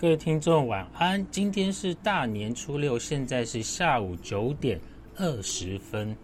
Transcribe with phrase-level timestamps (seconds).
[0.00, 4.80] 各位听众晚安，今天是大年初六，现在是下午九点
[5.16, 6.16] 二十分。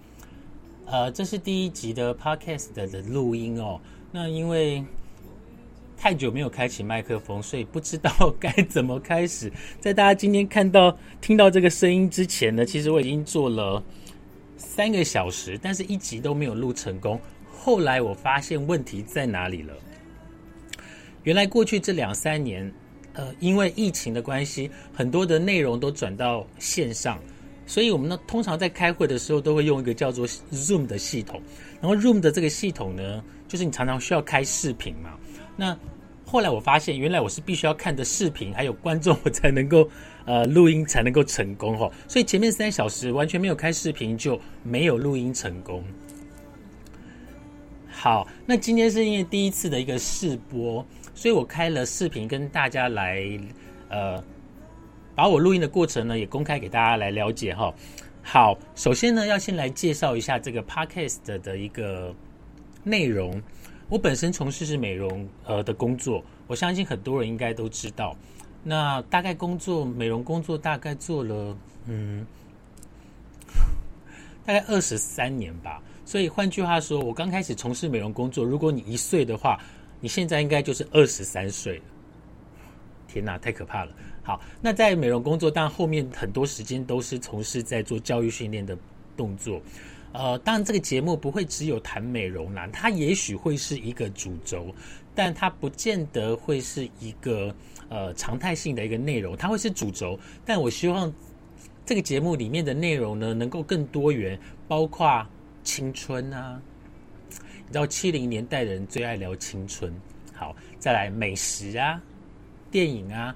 [0.87, 3.79] 呃，这是第一集的 podcast 的录音哦。
[4.11, 4.83] 那因为
[5.95, 9.53] 太久没有开启麦克风，所以不知道该怎么开始。
[9.79, 13.85] 在大家今天看到听到这个声音之前呢，其实我已经做了
[14.57, 17.21] 三个小时，但是一集都没有录成功。
[17.55, 19.75] 后来我发现问题在哪里了。
[21.25, 22.73] 原来过去这两三年。
[23.17, 27.19] 呃，因为疫情的关系，很多的内容都转到线上，
[27.67, 31.41] 所以我们呢通常在开会的时候都会用一个叫做 Zoom 的系统。
[31.81, 35.15] 然后 Zoom 的这个系统呢，就是你常常需要开视频嘛。
[35.57, 35.75] 那
[36.27, 39.89] 后来我发现，原来我是必须要看的视频，还有观众，我才能够
[40.27, 41.91] 呃录音才能够成功哈。
[42.07, 45.83] 所以前面三小时完全没有开视频，就没有录音成功。
[47.89, 50.85] 好，那今天是因为第一次的一个试播。
[51.17, 53.27] 所以我开了视频跟大家来，
[53.89, 54.23] 呃，
[55.15, 57.73] 把我录音的过程呢也公开给大家来了解哈。
[58.23, 62.15] 好，首先呢要先来介绍一下这个 podcast 的一个
[62.85, 63.43] 内容。
[63.89, 68.15] 我本身从事是美容呃的工作，我相信很多人应该都知道。
[68.63, 72.27] 那大概工作美容工作大概做了嗯，
[74.45, 75.83] 大概二十三年吧。
[76.05, 79.59] 所以换句话说，我刚开始从事美容工作，如果你一岁的话。
[80.01, 81.85] 你现在应该就是二十三岁了，
[83.09, 83.93] 天哪，太可怕了！
[84.23, 88.77] 好，那在美容工作，但后面很多时间都是从事在做教育训练的
[89.17, 89.61] 动作。
[90.13, 94.75] 呃，当然这个节目不会只有谈美容啦，它也许会是一个主轴，
[95.15, 97.55] 但它不见得会是一个
[97.89, 100.19] 呃常态性的一个内容，它会是主轴。
[100.45, 101.13] 但我希望
[101.85, 105.27] 这个节目里面的内容呢，能够更多元，包括
[105.63, 106.61] 青春啊。
[107.67, 109.93] 你知道七零年代的人最爱聊青春，
[110.33, 112.01] 好，再来美食啊、
[112.71, 113.35] 电影啊，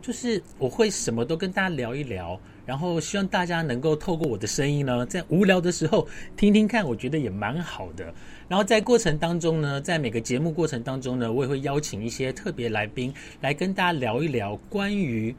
[0.00, 6.08] 就是我会什么都跟大家聊一聊，然后希望大家能够透过我的声音呢，在无聊的时候
[6.38, 8.12] 听听看，我觉得也蛮好的。
[8.48, 13.12] 然后在过程当中呢，在每个节目过程当中呢，我也会邀请一些特别来宾
[13.42, 15.34] 来跟大家聊一聊关于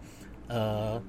[0.48, 1.02] 呃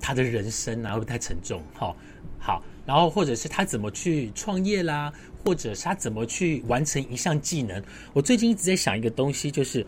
[0.00, 1.62] 他的人生啊，会不会太沉重？
[1.74, 1.96] 好，
[2.40, 5.12] 好，然后或者是他怎么去创业啦。
[5.46, 7.80] 或者是他怎么去完成一项技能？
[8.12, 9.86] 我最近一直在想一个东西，就是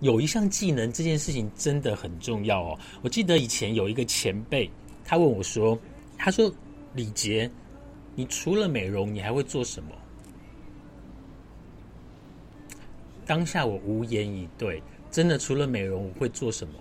[0.00, 2.78] 有一项技能这件事情真的很重要哦。
[3.00, 4.70] 我记得以前有一个前辈，
[5.06, 5.78] 他问我说
[6.18, 6.52] ：“他说
[6.94, 7.50] 李杰，
[8.14, 9.88] 你除了美容，你还会做什么？”
[13.24, 14.82] 当下我无言以对。
[15.10, 16.74] 真的，除了美容，我会做什么？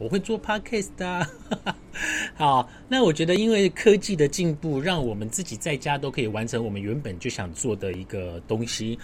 [0.00, 1.28] 我会做 podcast 的，
[2.34, 8.98] 好，那我觉得因为科技的进步，让我们自己在家都可以完成我们原本就想做的一个东西。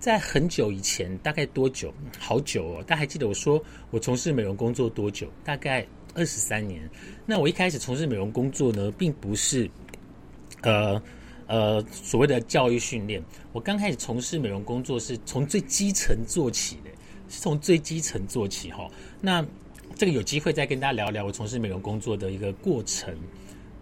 [0.00, 1.94] 在很久以前，大概多久？
[2.18, 2.82] 好久哦！
[2.82, 5.28] 大家还记得我说我从事美容工作多久？
[5.44, 6.82] 大概二十三年。
[7.24, 9.70] 那我一开始从事美容工作呢，并不是
[10.62, 11.00] 呃
[11.46, 13.22] 呃所谓的教育训练。
[13.52, 16.90] 我刚开始从事美容工作是从最基层做起的，
[17.28, 18.90] 是从最基层做起哈。
[19.20, 19.44] 那
[19.96, 23.16] 这个有机会再跟大家聊聊我从事美容工作的一个过程。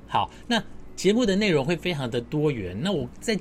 [0.07, 0.63] 好，那
[0.95, 2.77] 节目的内容会非常的多元。
[2.81, 3.37] 那我在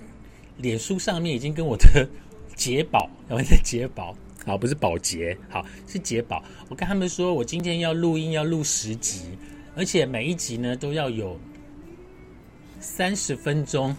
[0.58, 2.10] 脸书上面已经跟我的
[2.58, 6.44] 杰宝，然后在杰宝，好，不是保洁，好是杰宝。
[6.68, 9.38] 我跟他们说，我今天要录音，要录十集，
[9.76, 11.40] 而且每一集呢都要有
[12.80, 13.96] 三十分钟。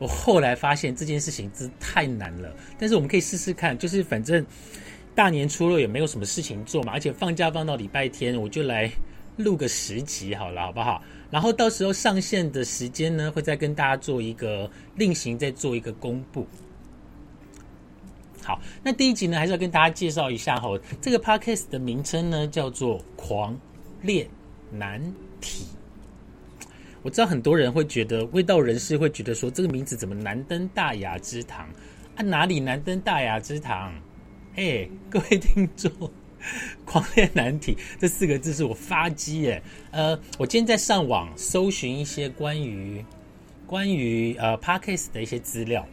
[0.00, 4.44] 我后来发现这件事情真太难了，但是我们可以试试看，就是反正。
[5.16, 8.88] 大年初六也没有什么事情做嘛，而且放假放到礼拜天，我就来
[9.38, 11.02] 录个十集好了，好不好？
[11.30, 16.46] 然后到时候上线的时间呢，会再跟大家做一个另行再做一个公布。
[18.42, 23.58] 好，那第一集呢，还是要跟大家介绍一下哈，这个 podcast 的名称呢叫做《狂
[24.02, 24.28] 恋
[24.70, 25.02] 难
[25.40, 25.64] 题》。
[27.02, 31.66] 我知道很多人会觉得，味道人士会觉得说，这个名字怎么难登大雅之堂
[32.16, 32.22] 啊？
[32.22, 33.92] 哪里难登大雅之堂？
[34.56, 35.92] 哎，各位听众
[36.86, 39.62] ，“狂恋难题”这四个字是我发机耶。
[39.90, 43.04] 呃，我今天在上网搜寻一些关于
[43.66, 45.86] 关于呃 Parkes 的一些资料，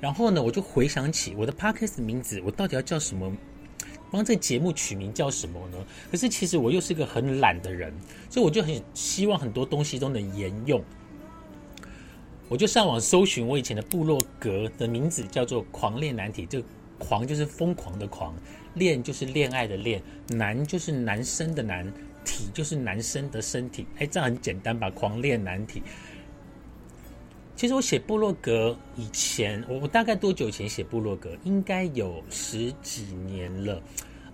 [0.00, 3.32] 然后呢，我就回想起我的 Parkes 名字，我到底要叫什么？
[4.12, 5.78] 帮这节目取名叫什么呢？
[6.08, 7.92] 可是其实我又是个很懒的人，
[8.30, 10.80] 所以我就很希望很多东西都能沿用。
[12.48, 16.46] 我就上网搜寻我以前的部落格的名字，叫做“狂恋难题”。
[16.46, 16.62] 就
[16.98, 18.34] 狂就是疯狂的狂，
[18.74, 21.86] 恋就是恋爱的恋，男就是男生的男，
[22.24, 23.86] 体就是男生的身体。
[23.98, 24.90] 哎，这样很简单吧？
[24.90, 25.82] 狂恋难体。
[27.56, 31.36] 其实我写部落格以前，我大概多久以前写部落格？
[31.44, 33.80] 应该有十几年了。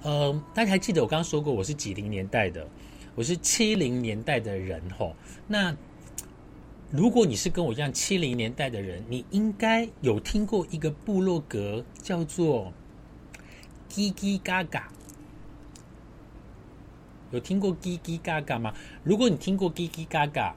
[0.02, 2.66] 呃，大家还记得我刚刚说过我是几零年代的，
[3.14, 5.14] 我是七零年代的人吼。
[5.46, 5.76] 那
[6.90, 12.72] 如果你是跟我一样七零年代的人，你应该有听过一个部落格叫做
[13.88, 14.92] “叽叽嘎嘎”，
[17.30, 18.74] 有听过“叽叽嘎嘎”吗？
[19.04, 20.56] 如果你听过“叽叽嘎嘎”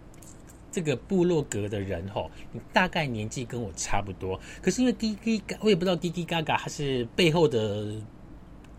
[0.72, 4.40] 这个部落格的人吼，你大概年纪跟我差不多。
[4.60, 8.02] 可是因为“叽叽嘎”，我也不知道“叽叽嘎嘎”它是背后的。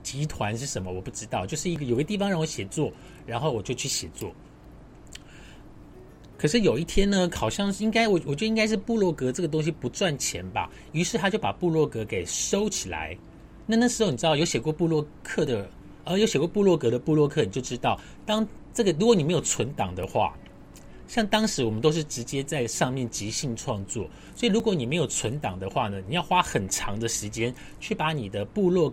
[0.03, 0.93] 集团是什么？
[0.93, 2.93] 我不知道，就是一个有个地方让我写作，
[3.25, 4.35] 然后我就去写作。
[6.45, 13.17] 可是有一天呢，好像是应该我我觉得应该是部落格这个东西不赚钱吧，于是他就把部落格给收起来。
[13.65, 15.67] 那那时候你知道有写过部落客的，
[16.05, 20.35] 呃，有写过部落格的部落客，你就知道，当这个如果你没有存档的话。
[21.09, 24.07] 像当时我们都是直接在上面即兴创作，
[24.37, 28.93] 所以如果你没有存档的话呢，你要花很长的时间去把你的部落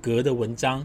[0.00, 0.84] 格的文章，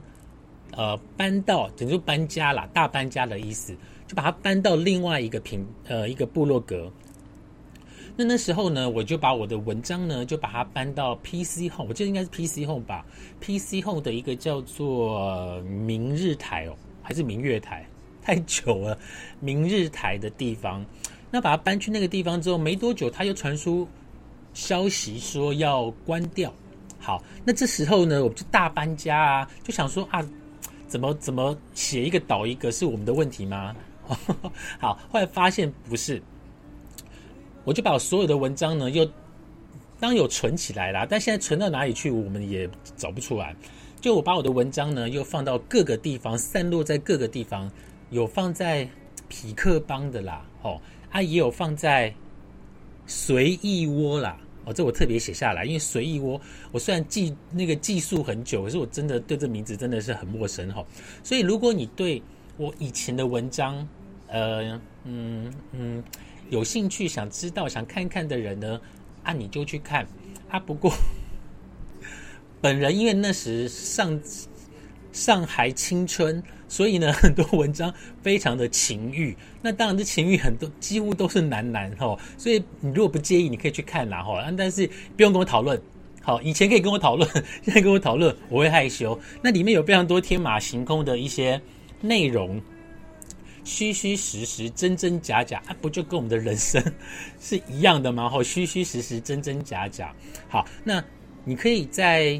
[0.75, 3.75] 呃，搬到，等于搬家啦，大搬家的意思，
[4.13, 6.91] 把它搬到另外一个平，呃，一个部落格。
[8.15, 13.03] 那那时候呢，我就把我的文章呢，就把它搬到 PC Home，我记得应该是 PC Home 吧
[13.41, 17.85] ，PC Home 的一个叫做明日台哦，还是明月台？
[18.21, 18.97] 太久了，
[19.39, 20.85] 明日台的地方，
[21.29, 23.87] 那把它搬去那个地方之后，没多久，他又传出
[24.53, 26.53] 消息说要关掉。
[26.99, 30.23] 好，那这时候呢，我们就大搬家啊，就想说啊，
[30.87, 33.75] 怎么怎么写一个倒一个，是我们的问题吗？
[34.79, 36.21] 好，后来发现不是，
[37.63, 39.09] 我就把我所有的文章呢，又
[39.99, 43.55] 当有存起来了，但现在存到哪里去，我们也找不出来。
[44.01, 47.71] 就我把我的文章呢，又放到各个地方，散落在各个地方。
[48.09, 48.87] 有放在
[49.27, 50.79] 匹克邦的啦，哦，
[51.09, 52.13] 啊也有放在
[53.07, 56.39] 随意窝啦，哦，这我特别写下来，因为随意窝，
[56.71, 60.85] 我虽然记那个技术很久，可是我真的对这名字真的是很陌生哈。
[61.23, 62.21] 所以如果你对
[62.57, 63.87] 我以前的文章，
[64.27, 66.03] 呃，嗯嗯，
[66.49, 68.79] 有兴趣想知道想看看的人呢，
[69.23, 70.07] 啊你就去看
[70.49, 70.59] 啊。
[70.59, 70.91] 不过
[72.61, 74.19] 本人因为那时上
[75.11, 76.41] 上海青春。
[76.69, 85.79] 所以呢，很多文章非常的情欲，那当然这情欲很多几乎都是男男哦，所以你如果不介意，你可以去看啦哈，但是不用跟我讨论。
[86.23, 87.29] 好，以前可以跟我讨论，
[87.61, 89.19] 现在跟我讨论我会害羞。
[89.43, 91.61] 那里面有非常多天马行空的一些
[92.03, 92.61] 内容，
[93.63, 96.79] 虚虚实实、真真假假，啊，不就跟我们的人生
[97.41, 98.29] 是一样的吗？
[98.29, 100.13] 哈，虚虚实实、真真假假。
[100.49, 101.03] 好，那
[101.45, 102.39] 你可以在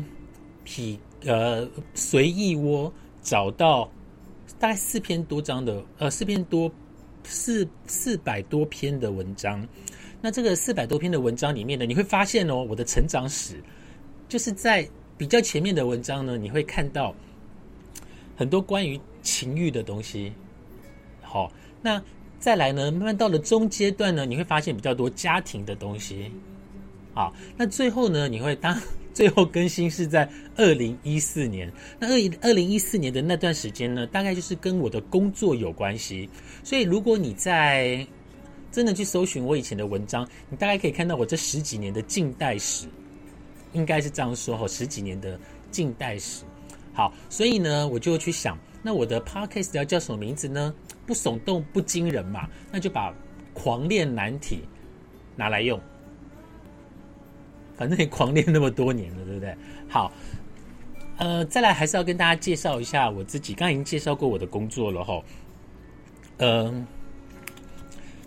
[0.63, 3.89] 匹呃随意窝找到。
[4.59, 6.71] 大概四篇多章的，呃，四篇多
[7.25, 9.67] 四四百多篇的文章。
[10.21, 13.61] 那这个四百多篇的文章里面呢，你会发现哦，我的成长史
[14.29, 14.87] 就是在
[15.17, 17.13] 比较前面的文章呢，你会看到
[18.37, 20.31] 很多关于情欲的东西。
[21.21, 21.99] 好，那
[22.39, 26.31] 再来呢，慢慢到了中阶段呢，你会发现比较多家庭的东西。
[27.15, 28.79] 好，那最后呢，你会当。
[29.13, 31.71] 最后更新是在二零一四年。
[31.99, 36.27] 那二二零一四年的那段时间呢，大概就是跟我的工作有关系。
[36.63, 38.03] 所以如果你在
[38.71, 42.87] 真的去搜寻我以前的文章，你大概可以看到我这十几年的近代史，
[43.73, 46.43] 应该是这样说哈，十几年的近代史。
[46.91, 50.73] 好，所以呢，我就去想，那我的 podcast 要叫什么名字呢？
[51.07, 53.13] 不耸动不惊人嘛，那就把
[53.53, 54.59] 狂练难题
[55.35, 55.79] 拿来用。
[57.75, 59.55] 反正也狂练那么多年了，对不对？
[59.89, 60.11] 好，
[61.17, 63.53] 呃，再来还是要跟大家介绍一下我自己。
[63.53, 65.23] 刚刚已经介绍过我的工作了哈。
[66.37, 66.85] 嗯，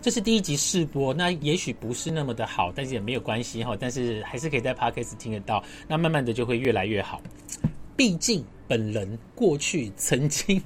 [0.01, 3.77] 这是第一集试播，那也许不是那么的好，但是也没有关系哈。
[3.79, 7.23] 但是还是可以在 Podcast 听得到，那慢慢的就会越来越好。
[7.97, 10.63] 毕竟本人过去曾经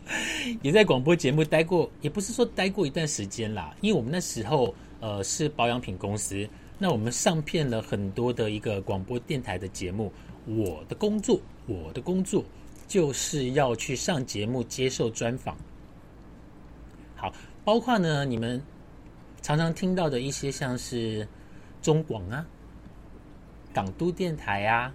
[0.62, 6.48] 也在广播节目待过，也不是说待过一段时间啦，因为我们那时候呃是保养品公司。
[6.80, 10.12] 那我们上片了很多的一个广播电台的节目，
[10.46, 12.44] 我的工作，我的工作
[12.86, 15.56] 就是要去上节目接受专访。
[17.16, 17.32] 好，
[17.64, 18.62] 包括呢，你们
[19.42, 21.26] 常常听到的一些像是
[21.82, 22.46] 中广啊、
[23.74, 24.94] 港都电台啊、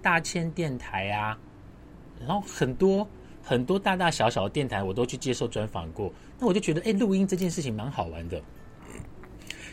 [0.00, 1.36] 大千电台啊，
[2.26, 3.06] 然后很多
[3.42, 6.12] 很多大大小小的电台，我都去接受专访过。
[6.38, 8.40] 那我就觉得，哎，录音这件事情蛮好玩的。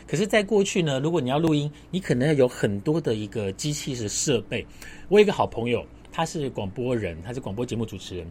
[0.06, 4.66] 可是，在过去呢，如果你要录音，你可能要有很多的一个机器的设备。
[5.08, 8.26] 我有一个好朋友，他是广播人，他是广播节目主持人。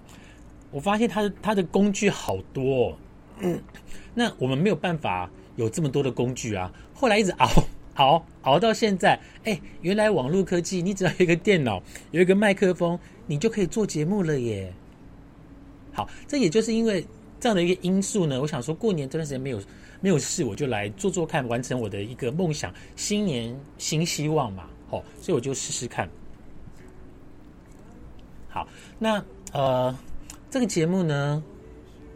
[0.70, 2.96] 我发现他的他的工具好多，
[3.40, 3.60] 嗯，
[4.14, 6.72] 那我们没有办法有这么多的工具啊。
[6.94, 7.50] 后来一直熬
[7.96, 13.00] 熬熬到现在，哎，原来网络科技，你只要有一个电脑，有一个麦克风，
[13.32, 14.74] 你就可以做节目了耶。
[15.94, 17.02] 好，这也就是因为
[17.40, 19.62] 这样的一个因素呢，我想说过年这段时间没有
[20.02, 26.10] 没有事，我就来做做看，完成我的一个梦想，新年新希望嘛，哦，所以我就试试看。
[28.50, 28.68] 好，
[29.00, 29.24] 那
[29.54, 29.98] 呃，
[30.50, 31.42] 这个节目呢，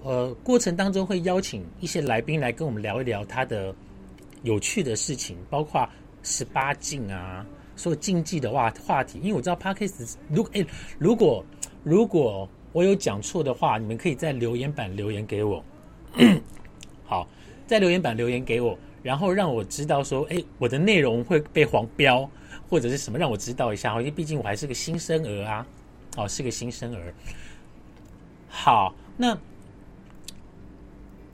[0.03, 3.73] 呃，过程当中会邀请一些来宾来跟我们聊一聊他的
[4.43, 5.87] 有趣的事情，包括
[6.23, 9.19] 十八禁啊，所有禁忌的话话题。
[9.19, 10.65] 因为我知道 Parkes 如果哎，
[10.97, 11.45] 如果
[11.83, 15.63] 如果我有讲错的话，你们可以在留言板留言给我。
[17.05, 17.27] 好，
[17.67, 22.29] 在留言板留言给我，然后让我知道说，哎，我的内容会被黄标
[22.69, 23.91] 或者是什么，让我知道一下。
[23.99, 25.67] 因为毕竟我还是个新生儿啊。
[26.17, 27.13] 哦，是个新生儿。
[28.47, 29.37] 好，那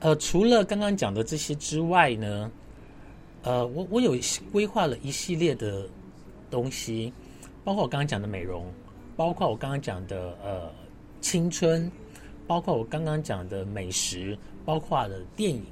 [0.00, 2.50] 呃，除了刚刚讲的这些之外呢，
[3.42, 4.16] 呃，我我有
[4.50, 5.88] 规划了一系列的
[6.52, 7.10] 东西，
[7.64, 8.70] 包括我刚刚讲的美容，
[9.16, 10.70] 包括我刚刚讲的呃
[11.22, 11.90] 青春，
[12.46, 15.64] 包括我刚刚讲的美食，包括了电影。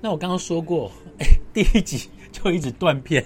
[0.00, 0.90] 那我刚刚说过，
[1.54, 3.24] 第一集就一直断片。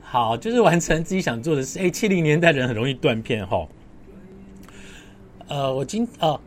[0.00, 1.78] 好，就是完成自己想做的事。
[1.78, 3.68] 哎，七零年代人很容易断片哈。
[5.48, 6.40] 呃，我今呃，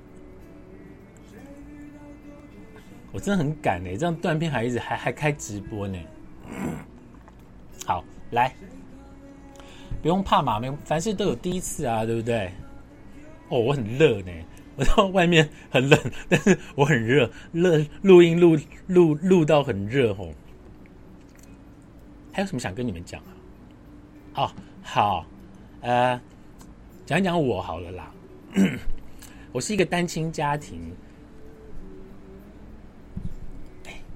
[3.18, 5.98] 我真的很赶呢，这样断片还一直还还开直播呢。
[7.84, 8.54] 好，来，
[10.04, 12.52] 不用怕嘛，没凡事都有第一次啊，对不对？
[13.50, 14.32] 哦，我很热呢，
[14.76, 18.56] 我到外面很冷， 但是我很热，热录音录
[18.86, 20.32] 录录到很热吼。
[22.32, 23.20] 还有什么想跟你们讲
[24.36, 24.44] 啊？
[24.44, 24.52] 哦，
[24.84, 25.26] 好，
[25.82, 26.22] 呃，
[27.04, 28.12] 讲讲我好了啦。
[29.52, 30.80] 我是一个单亲家庭。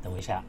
[0.02, 0.44] 等我一下。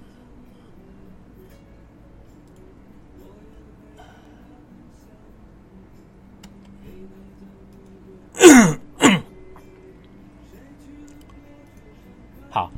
[12.51, 12.71] 好，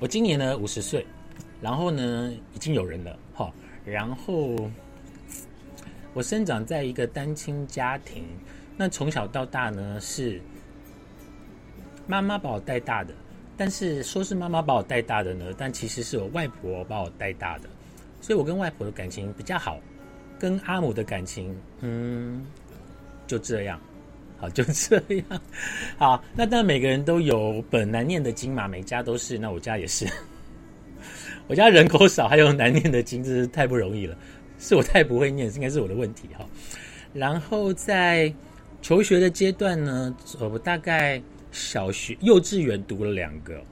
[0.00, 1.06] 我今年呢五十岁，
[1.60, 3.52] 然后呢已经有人了，哈，
[3.84, 4.56] 然后。
[6.16, 8.22] 我生长在一个单亲家庭，
[8.76, 10.40] 那从小到大呢是
[12.06, 13.12] 妈妈把我带大的，
[13.56, 17.68] 但是说是妈妈把我带大的呢，但其实是我外婆把我带大的，
[18.20, 19.78] 所以我跟外婆的感情比较好，
[20.38, 22.44] 跟阿母的感情，嗯，
[23.26, 23.80] 就这样，
[24.38, 24.96] 好 就这
[25.28, 25.40] 样，
[25.96, 30.06] 好，那当然每个人都有本难念的经嘛，每家都是，那我家也是，
[31.46, 34.16] 我家人口少，还有难念的经，真是太不容易了。
[34.56, 36.46] 是我太不会念，应该是我的问题哈。
[37.12, 38.32] 然后在
[38.80, 41.20] 求学的阶段呢，我大概
[41.54, 43.62] 小学、幼稚园读了两个，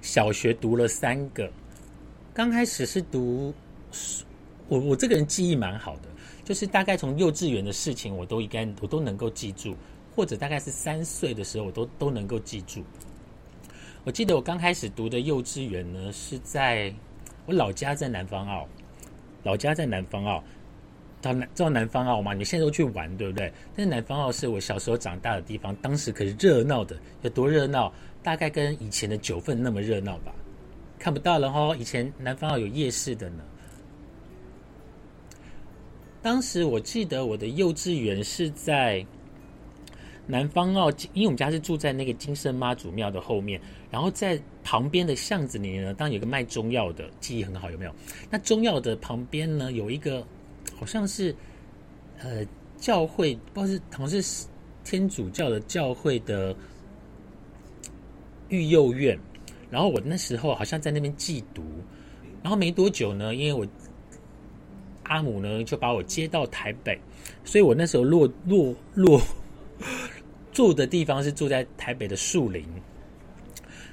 [0.00, 1.48] 小学读了三个。
[2.34, 3.54] 刚开始是读，
[4.66, 6.08] 我我这个人记忆蛮好的，
[6.44, 9.76] 就是大概从幼稚园的事情，我都应该我都能够记住，
[10.16, 12.82] 或者大概是三岁的时候，我都都能够记住。
[14.02, 16.92] 我记得我刚开始读的幼稚园呢，是在
[17.46, 18.66] 我老家在南方澳。
[19.44, 20.42] 老家在南方澳，
[21.20, 22.32] 到南知道南方澳吗？
[22.32, 23.52] 你现在都去玩，对不对？
[23.74, 27.92] 但是南方澳是我小时候长大的地方，当时可是热闹的，有多热闹？
[28.22, 30.34] 大概跟以前的九份那么热闹吧？
[30.98, 33.42] 看不到了哦，以前南方澳有夜市的呢。
[36.20, 39.06] 当时我记得我的幼稚园是在
[40.26, 43.60] 南方澳，因为我们家是住在那个金圣妈祖庙的后面。
[43.90, 47.94] 然后在旁边的巷子里呢，当然有个卖中药的，记忆很好，有没有？
[48.28, 50.26] 那中药的旁边呢，有一个
[50.78, 51.34] 好像是
[52.20, 52.46] 呃
[52.78, 54.46] 教会，不知道是好像是
[54.84, 56.54] 天主教的教会的
[58.48, 59.18] 育幼院。
[59.70, 61.62] 然后我那时候好像在那边寄读，
[62.42, 63.66] 然后没多久呢，因为我
[65.02, 66.98] 阿母呢就把我接到台北，
[67.44, 69.20] 所以我那时候落落落
[70.52, 72.64] 住的地方是住在台北的树林。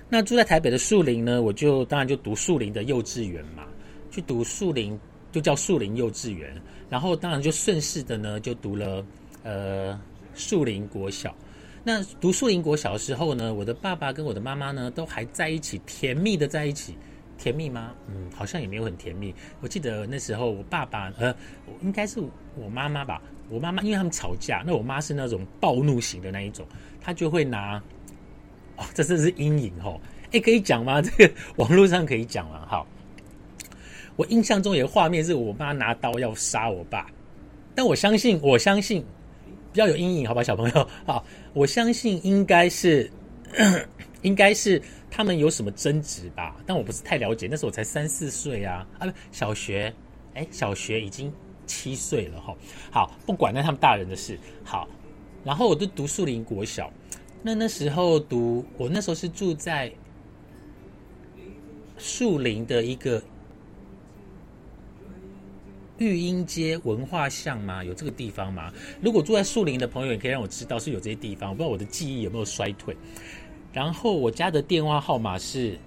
[0.08, 3.66] 那住在台北的树林呢，我就当然就读树林的幼稚园嘛，
[4.10, 4.98] 去读树林
[5.32, 6.56] 就叫树林幼稚园，
[6.90, 9.06] 然后当然就顺势的呢就读了
[9.44, 10.00] 呃
[10.34, 11.36] 树林国小。
[11.84, 16.98] 那读树林国小的时候呢，我的爸爸跟我的妈妈呢都还在一起，甜蜜的在一起，
[17.38, 17.94] 甜蜜吗？
[18.08, 19.34] 嗯，好像也没有很甜蜜。
[19.62, 21.36] 我记得那时候我爸爸呃，
[21.82, 22.20] 应该是
[22.56, 26.66] 我妈妈吧，我妈妈因为他们吵架，那我妈是那种暴怒型的那一种，
[27.00, 27.82] 她就会拿。
[28.78, 29.98] 哦，这真是阴影哦！
[30.34, 31.02] 哎，可以讲吗？
[31.02, 32.66] 这个网络上可以讲吗？
[32.68, 32.86] 好，
[34.16, 37.08] 我印象中有个画面是我妈拿刀要杀我爸，
[37.74, 39.02] 但我相信，我相信
[39.74, 43.12] 比较有阴影，好吧，小朋友， 好，我相信应该是，
[44.24, 44.82] 应该是
[45.12, 46.56] 他们有什么争执吧？
[46.66, 49.94] 但我不是太了解，那时候我才三四岁啊，啊，不，小学，
[50.34, 51.32] 哎，小学已经
[51.66, 52.56] 七岁了哈。
[52.92, 54.40] 好，不管那他们大人的事。
[54.64, 54.88] 好，
[55.44, 56.92] 然后我就读树林国小。
[57.42, 59.92] 那那时候读，我那时候是住在
[61.98, 63.22] 树林的一个
[65.98, 67.84] 育英街文化巷吗？
[67.84, 68.72] 有这个地方吗？
[69.02, 71.50] 如果住在树林的朋友，也可以让我知道是有这些地方。
[71.50, 72.96] 我不知道我的记忆有没有衰退。
[73.72, 75.78] 然后我家的电话号码是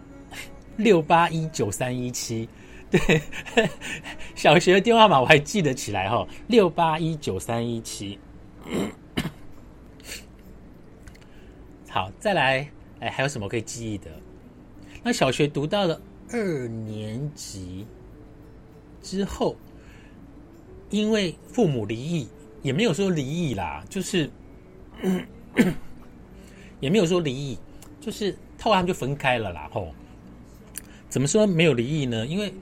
[0.76, 2.48] 六八一九三一七。
[2.90, 3.20] 对，
[4.36, 8.18] 小学的电话号码我还记得起来哈，六八一九三一七。
[11.88, 12.68] 好，再来，
[13.00, 14.10] 哎，还有什么可以记忆的？
[15.02, 17.86] 那小学读到了二年级
[19.04, 19.54] 之后，
[20.88, 22.26] 因为父母离异，
[22.62, 24.30] 也没有说离异啦，就是
[26.80, 27.58] 也没有说离异，
[28.00, 29.68] 就是后来他们就分开了啦。
[29.72, 29.94] 吼，
[31.08, 32.26] 怎么说没有离异呢？
[32.26, 32.52] 因为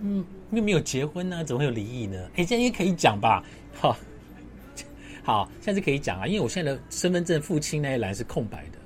[0.00, 2.18] 嗯，又没有结婚呢，怎么会有离异呢？
[2.36, 3.44] 哎，这样也可以讲吧？
[3.74, 3.96] 好，
[5.22, 8.78] 好，现在可以讲啊，因为我现在的身份证父亲那一栏是空白的。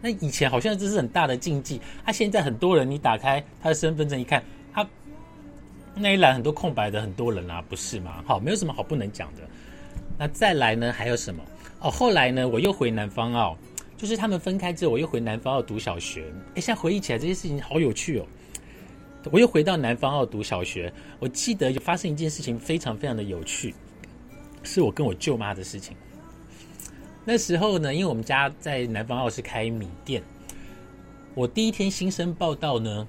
[0.00, 4.42] 那以前好像这是很大的禁忌，他现在很多人，你打开他的身份证一看，
[6.00, 8.22] 那一栏很多空白的，很多人啊，不是吗？
[8.26, 9.42] 好，没有什么好不能讲的。
[10.16, 10.92] 那再来呢？
[10.92, 11.42] 还有什么？
[11.80, 12.48] 哦，后来呢？
[12.48, 13.56] 我又回南方澳，
[13.96, 16.24] 就是他们分开之后，我又回南方澳读小学。
[16.54, 18.26] 哎，现在回忆起来这些事情好有趣哦。
[19.30, 23.74] 我又回到南方澳读小学，我记得有发生一件事情，非常非常的有趣，
[24.62, 25.96] 是我跟我舅妈的事情。
[27.24, 30.22] 那时候呢，因为我们家在南方澳是开米店，
[31.34, 33.06] 我第一天新生报道呢，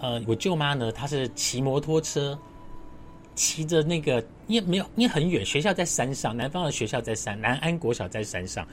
[0.00, 2.38] 呃，我舅妈呢，她是骑摩托车，
[3.34, 8.66] 骑着那个，因为没有，因为很远，学校在山上，南方的学校在山，南安国小在山上。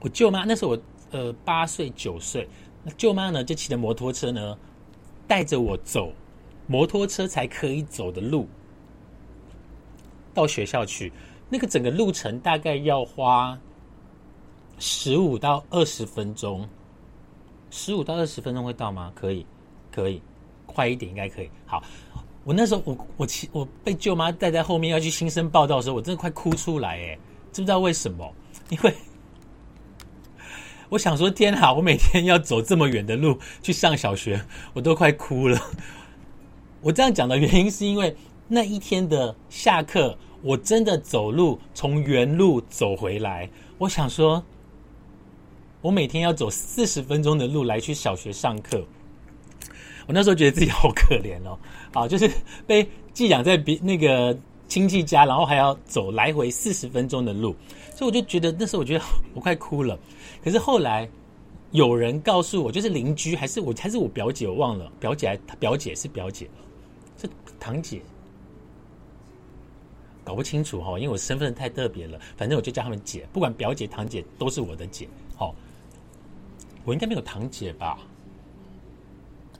[0.00, 0.78] 我舅妈那时候我
[1.10, 2.48] 呃八岁九岁，
[2.82, 4.56] 那舅妈呢就骑着摩托车呢。
[5.26, 6.12] 带着我走
[6.66, 8.46] 摩托车才可以走的路
[10.34, 11.10] 到学校去，
[11.48, 13.58] 那个整个路程大概要花
[14.78, 16.68] 十五到二十分钟。
[17.70, 19.10] 十五到二十分钟会到吗？
[19.14, 19.46] 可以，
[19.94, 20.20] 可以，
[20.66, 21.48] 快一点应该可以。
[21.66, 21.82] 好，
[22.42, 27.18] 我那时候我我其我被舅妈带在后面要去新生报道的时候，我真的快哭出来哎！
[27.52, 28.34] 知不知道为什么？
[28.70, 28.94] 因为。
[30.90, 31.72] 我想说，天啊！
[31.72, 34.40] 我每天要走这么远的路去上小学，
[34.72, 35.60] 我都快哭了。
[36.80, 38.14] 我这样讲的原因是因为
[38.46, 43.48] 那一天的下课，我真的走路从原路走回来。
[43.78, 44.44] 我想说，
[45.80, 48.84] 我每天要走四十分钟的路来去小学上课。
[50.06, 51.58] 我那时候觉得自己好可怜哦，
[51.92, 52.30] 啊，就是
[52.66, 54.36] 被寄养在别那个
[54.68, 57.54] 亲戚家，然后还要走来回四十分钟的路，
[57.94, 59.98] 所以我就觉得那时候我觉得我快哭了。
[60.42, 61.08] 可是后来
[61.70, 66.48] 有人告诉我，就是邻居还是我还是我表姐，我忘了表姐还，表姐是表姐，
[67.20, 68.02] 是堂姐，
[70.22, 75.08] 搞不清楚哈，因为我身份太特别了，反正我就叫他们姐，不管表姐堂姐都是我的姐。
[75.36, 75.54] 好，
[76.84, 77.98] 我应该没有堂姐吧？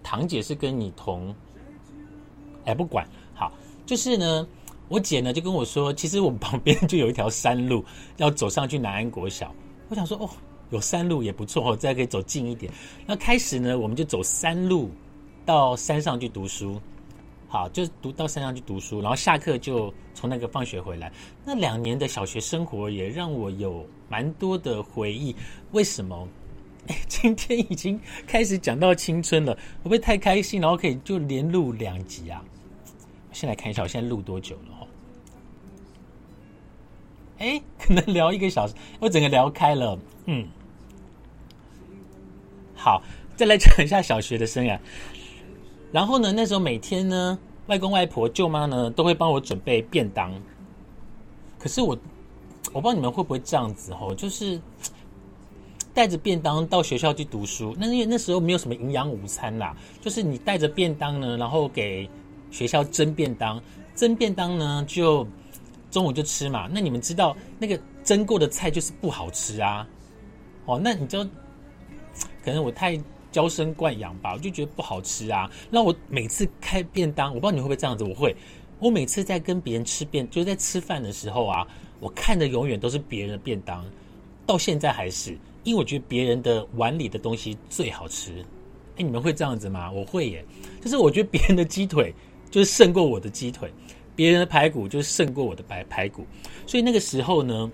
[0.05, 1.35] 堂姐是跟你同，
[2.65, 3.53] 哎，不管好，
[3.85, 4.47] 就是呢，
[4.87, 7.85] 我姐呢就跟我说，其实我们旁边就有一条山路，
[8.19, 9.53] 要走上去南安国小。
[9.89, 10.31] 我想说，哦。
[10.71, 12.73] 有山路也不错哦，再可以走近一点。
[13.07, 14.91] 那开始呢，我们就走山路
[15.45, 16.81] 到山上去读书。
[17.47, 21.13] 好，就读到山上去读书，然后下课就从那个放学回来。
[21.45, 25.37] 那两年的小学生活也让我有蛮多的回忆。
[25.73, 26.27] 为什么？
[27.09, 30.61] 今天已经开始讲到青春了，会不会太开心？
[30.61, 32.43] 然后可以就连录两集啊？
[33.33, 34.71] 先来看一下，我现在录多久了？
[34.81, 34.87] 哦，
[37.39, 39.99] 哎，可能聊一个小时，我整个聊开了。
[40.27, 40.47] 嗯。
[42.75, 43.03] 好，
[43.35, 44.79] 再来讲一下小学的生涯。
[45.91, 50.33] 然后呢，那时候每天呢，外公外婆、舅妈呢都会帮我准备便当。
[51.59, 51.97] 可是我，
[52.73, 54.61] 我不知道你们会不会这样子哦，就是
[55.95, 57.75] 带着便当到学校去读书。
[57.79, 62.07] 那因为那时候没有什么营养午餐啦，就是你带着便当呢，然后给
[62.51, 63.63] 学校蒸便当。
[63.95, 65.27] 蒸便当呢，就
[65.91, 66.69] 中午就吃嘛。
[66.71, 69.89] 那你们知道那个蒸过的菜就是不好吃啊。
[70.67, 71.27] 哦，那你就。
[72.45, 72.97] 可能我太
[73.33, 75.51] 娇生惯养吧，我就觉得不好吃啊。
[75.71, 78.05] 那我每次开便当，我不知道你会不会这样子。
[78.05, 78.37] 我会，
[78.79, 81.67] 我每次在跟别人吃便，就是在吃饭的时候啊，
[82.01, 83.85] 我看的永远都是别人的便当，
[84.47, 88.45] 到现在还是，因为我觉得别人的碗里的东西最好吃。
[88.97, 89.91] 哎，你们会这样子吗？
[89.91, 90.45] 我会耶，
[90.81, 92.15] 就是我觉得别人的鸡腿
[92.51, 93.69] 就是胜过我的鸡腿，
[94.15, 96.25] 别人的排骨就是胜过我的排排骨，
[96.67, 97.71] 所以那个时候呢。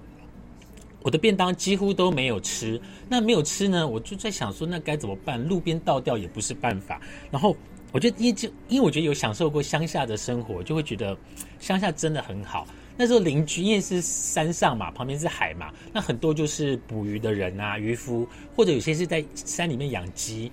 [1.02, 5.42] 我的便当几乎都没有吃，那没有吃呢，我就在想说，那该怎么办？
[5.42, 7.00] 路边倒掉也不是办法。
[7.30, 7.56] 然后
[7.90, 11.16] 我觉得因为因为我觉得有享受过乡下的生活，就会觉得
[11.58, 12.66] 乡下真的很好。
[13.00, 20.52] 那时候邻居因为是山上嘛，旁边是海嘛，那很多就是捕鱼的人啊，渔夫或者有些是在山里面养鸡。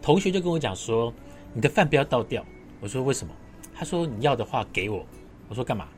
[0.00, 1.12] 同学就跟我讲说
[1.52, 2.42] ：“你的饭不要倒掉。”
[2.80, 3.34] 我说：“为什么？”
[3.76, 5.04] 他说：“你要的话给我。”
[5.50, 5.88] 我说：“干嘛？”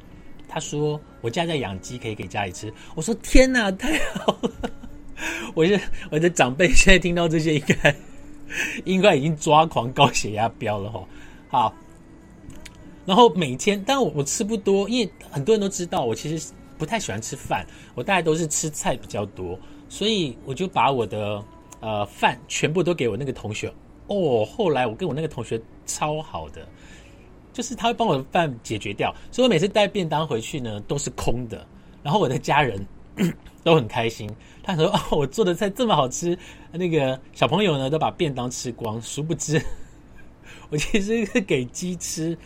[0.48, 4.50] 他说：“我家在养鸡，可以给家里吃。”我说：“天哪，太好了！”
[5.54, 7.96] 我是我的长辈，现在听到这些应该
[8.84, 11.04] 应该已经抓狂、高血压飙了哈。
[11.48, 11.74] 好，
[13.06, 21.44] 然后每天，但我我吃不多，因为很多人都知道我其实不太喜欢吃饭，我大概都是吃菜比较多，所以我就把我的
[21.80, 23.72] 呃饭全部都给我那个同学。
[24.06, 26.66] 哦，后来我跟我那个同学超好的，
[27.52, 31.66] 就是他会帮我的饭解决掉，所以我每次带便当回去呢都是空的，
[32.02, 32.86] 然后我的家人
[33.64, 34.30] 都很开心。
[34.62, 36.38] 他说：“哦，我做的菜这么好吃，
[36.72, 39.62] 那个小朋友呢都把便当吃光。”殊不知，
[40.70, 42.36] 我其实是给鸡吃。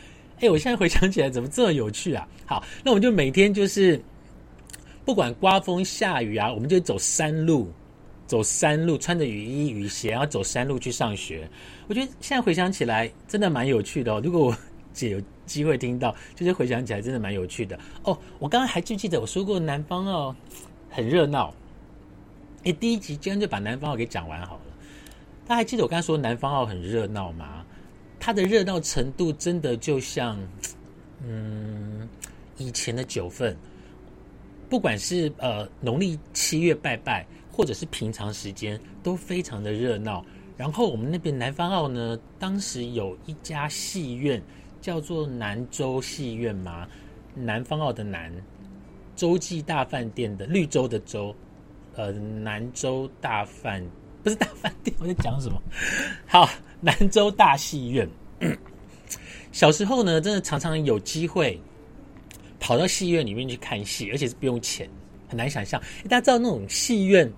[0.40, 2.26] 哎，我现在回想起来，怎么这么有趣啊？
[2.46, 4.00] 好，那我们就每天就是
[5.04, 7.70] 不管刮风下雨啊，我们就走山路。
[8.26, 11.48] 走山路，穿着雨衣雨鞋，然后走山路去上学。
[11.86, 14.20] 我觉得现在回想起来，真的蛮有趣的哦。
[14.22, 14.56] 如果我
[14.92, 18.18] 姐有机会听到，就是回想起来真的蛮有趣的哦。
[18.38, 20.36] 我刚刚还记记得我说过南方哦
[20.90, 21.54] 很热闹？
[22.64, 24.60] 哎，第一集今天就把南方澳给讲完好了。
[25.46, 27.57] 大家还记得我刚才说南方澳很热闹吗？
[28.20, 30.38] 它的热闹程度真的就像
[31.26, 32.08] 嗯
[32.56, 33.56] 以前的九份，
[34.68, 37.26] 不管是呃农历七月拜拜。
[37.50, 40.24] 或者是平常时间都非常的热闹。
[40.56, 44.40] 然后我们那边南方澳呢，当时有一家戏院
[44.80, 46.86] 叫做南洲戏院嘛，
[47.34, 48.32] 南方澳的南
[49.16, 51.34] 洲际大饭店的绿洲的洲，
[51.96, 53.84] 呃，南洲大饭
[54.28, 55.62] 不是大饭店，我在讲什么？
[56.26, 56.48] 好，
[56.82, 58.08] 兰州大戏院。
[59.52, 61.58] 小时候呢，真的常常有机会
[62.60, 64.88] 跑到戏院里面去看戏，而且是不用钱，
[65.26, 65.80] 很难想象。
[66.04, 67.30] 大家知道那种戏院。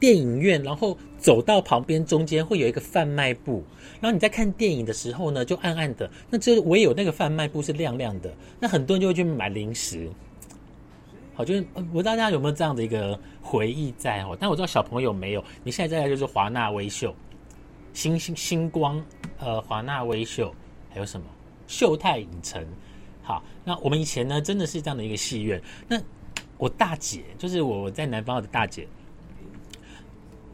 [0.00, 3.62] 电影院，然后走到旁边中间会有一个贩卖部，
[4.00, 10.10] 然后你在看电影的时候呢，就暗暗的，那只有唯有那个贩卖部是亮亮的，那很多人就会去买零食。
[11.42, 15.44] 我，就是我不知道大家有没有这样的一个回忆在哦，但我知道小朋友没有。
[15.64, 17.12] 你现在在就是华纳微秀、
[17.92, 19.04] 星星星光，
[19.38, 20.54] 呃，华纳微秀
[20.88, 21.26] 还有什么
[21.66, 22.64] 秀泰影城。
[23.22, 25.60] 好，那我们以前呢，真的是这样的一个戏院。
[25.88, 26.00] 那
[26.58, 28.86] 我大姐，就是我我在南方的大姐。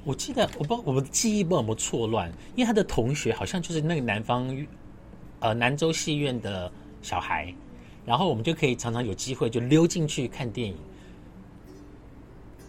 [0.05, 4.67] 我记得我不我的记忆不知道有没有错乱，因为他的同学好像就是那个南方，
[5.41, 6.73] 呃南州戏院的
[7.03, 7.55] 小孩，
[8.09, 10.75] 然后我们就可以常常有机会就溜进去看电影。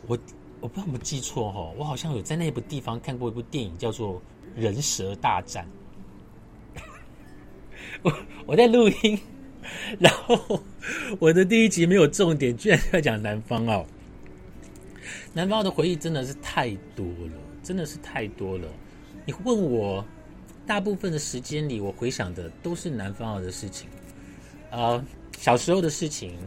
[0.05, 0.19] 我
[0.59, 4.15] 我不知道有没有记错哈，我好像有在那部地方看过一部电影叫做
[4.53, 5.65] 《人蛇大战》。
[8.03, 8.13] 我
[8.47, 9.17] 我在录音，
[9.97, 10.61] 然后
[11.19, 13.85] 我的第一集没有重点，居然要讲南方哦。
[15.31, 17.31] 南方澳的回忆真的是太多了，
[17.63, 18.67] 真的是太多了。
[19.25, 20.03] 你问我，
[20.67, 23.87] 大部分的时间里，我回想的都是南方澳的事情。
[24.71, 25.03] 呃，
[25.39, 26.37] 小时候的事情，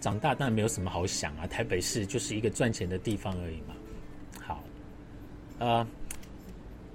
[0.00, 1.48] 长大当然没有什么好想啊。
[1.48, 3.74] 台北市就是一个赚钱的地方而已嘛。
[4.40, 4.62] 好，
[5.58, 5.84] 呃，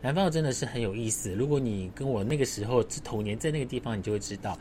[0.01, 1.33] 南方真的是很有意思。
[1.33, 4.57] 如果你跟我那个时候是童年在那个地方，你就会知道。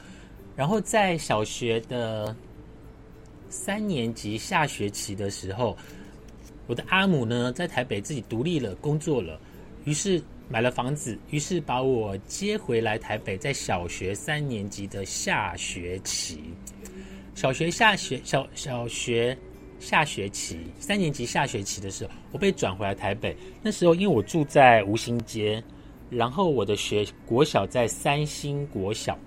[0.56, 2.34] 然后在小学的
[3.48, 5.76] 三年级下学期的时候。
[6.66, 9.40] 我的阿母呢，在台北自己独立了，工作了，
[9.86, 16.42] 于是买了房子，于是把我接回来台北，在小学三年级的下学期，
[17.34, 19.36] 小学下学小小学
[19.78, 23.36] 下学期三年级下学期的时候，我被转回来台北。
[23.62, 25.62] 那时候因为我住在吴兴街，
[26.08, 29.18] 然后我的学国小在三星国小，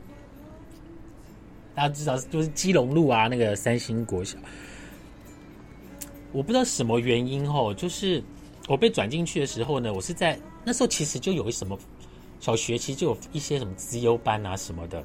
[1.76, 4.38] 大家知道就是基隆路啊，那个三星国小。
[6.32, 8.24] 我不知道什么原因哦，就是
[8.68, 11.78] 我被转进去的时候呢，我是在那时候其实就有什么
[12.40, 15.04] 小学期就有一些什么资优班啊什么的，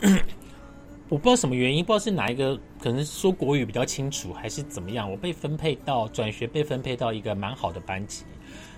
[1.08, 8.24] 我不知道什么原因，不知道是哪一个可能说国语比较清楚还是怎么样，我被分配到转学被分配到一个蛮好的班级，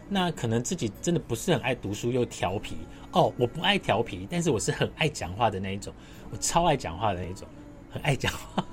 [0.09, 2.77] 那可能自己真的不是很爱读书又调皮
[3.13, 5.93] 哦，我不爱调皮，但是我是很爱讲话的那一种，
[6.31, 7.47] 我超爱讲话的那一种，
[7.91, 8.65] 很爱讲话。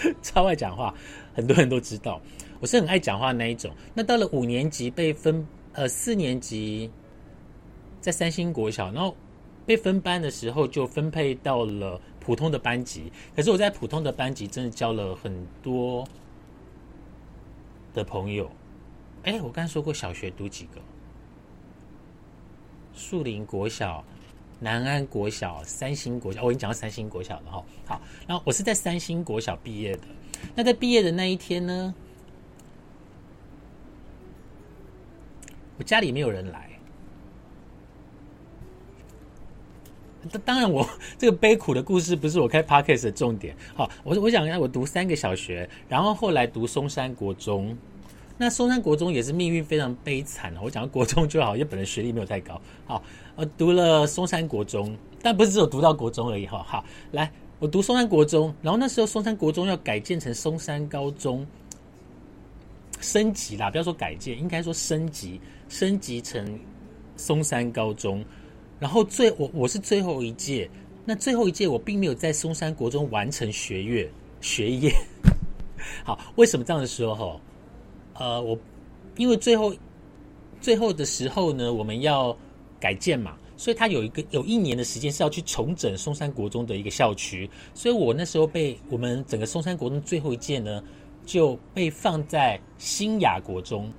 [0.22, 0.94] 超爱讲话，
[1.34, 2.20] 很多人都知道，
[2.60, 3.74] 我是很爱讲话的那一种。
[3.92, 5.44] 那到了五年级被分，
[5.78, 6.90] 呃，四年级
[8.00, 9.14] 在三星国小，然后
[9.64, 13.12] 被分班的时候就分配到了普通的班级。
[13.36, 16.04] 可是我在普通的班级真的交了很多
[17.94, 18.50] 的朋友。
[19.22, 20.80] 哎，我刚才说过小学读几个？
[22.92, 24.04] 树林国小、
[24.58, 27.64] 南安国小、三星国小，我已经讲到三星国小了哈。
[27.86, 30.02] 好，然后我是在三星国小毕业的。
[30.56, 31.94] 那在毕业的那一天呢，
[35.78, 36.68] 我家里没有人来。
[40.30, 40.86] 当当然，我
[41.16, 43.56] 这个悲苦的故事不是我开 podcast 的重点。
[43.74, 47.74] 好，我我想一下，我读三个小学，然后后来读松山国中。
[48.36, 52.60] 那松山国中也是命运非常悲惨我讲国中就好，因为本人学历没有太高。
[52.86, 53.02] 好，
[53.36, 56.62] 我读了松山国中，但不是只有读到国中而已哈。
[56.66, 61.46] 好，来，我读松山国中，然后那时候松山国中要改建成松山高中，
[63.00, 66.58] 升级啦，不要说改建，应该说升级，升级成
[67.16, 68.24] 松山高中。
[68.78, 70.70] 然后最我我是最后一届，
[71.04, 74.08] 那最后一届我并没有在松山国中完成学业
[74.40, 74.92] 学业。
[76.04, 77.40] 好，为什么这样的说哈？
[78.14, 78.58] 呃，我
[79.16, 79.74] 因为最后
[80.60, 82.36] 最后的时候呢，我们要
[82.78, 90.82] 改建嘛，所以他有一个有一年的时间是要去重整松山国中的一个校区，所以我那时候被我们整个松山国中最后一届呢，
[91.26, 93.92] 就被放在新雅国中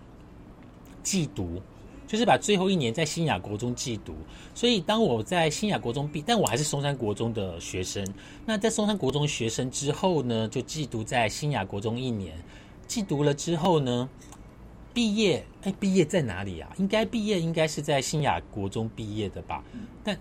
[1.10, 1.60] 寄读，
[2.06, 4.14] 就是把最后一年在新雅国中寄读。
[4.54, 8.06] 所以当我在新雅国中毕，但我还是松山国中的学生。
[8.46, 12.38] 那在松山国中学生之后呢，就寄读在新雅国中一年。
[12.86, 14.08] 寄读了之后呢，
[14.94, 16.72] 毕业哎，毕业在哪里啊？
[16.78, 19.64] 应该毕业应该是在新雅国中毕业的吧？
[20.04, 20.16] 但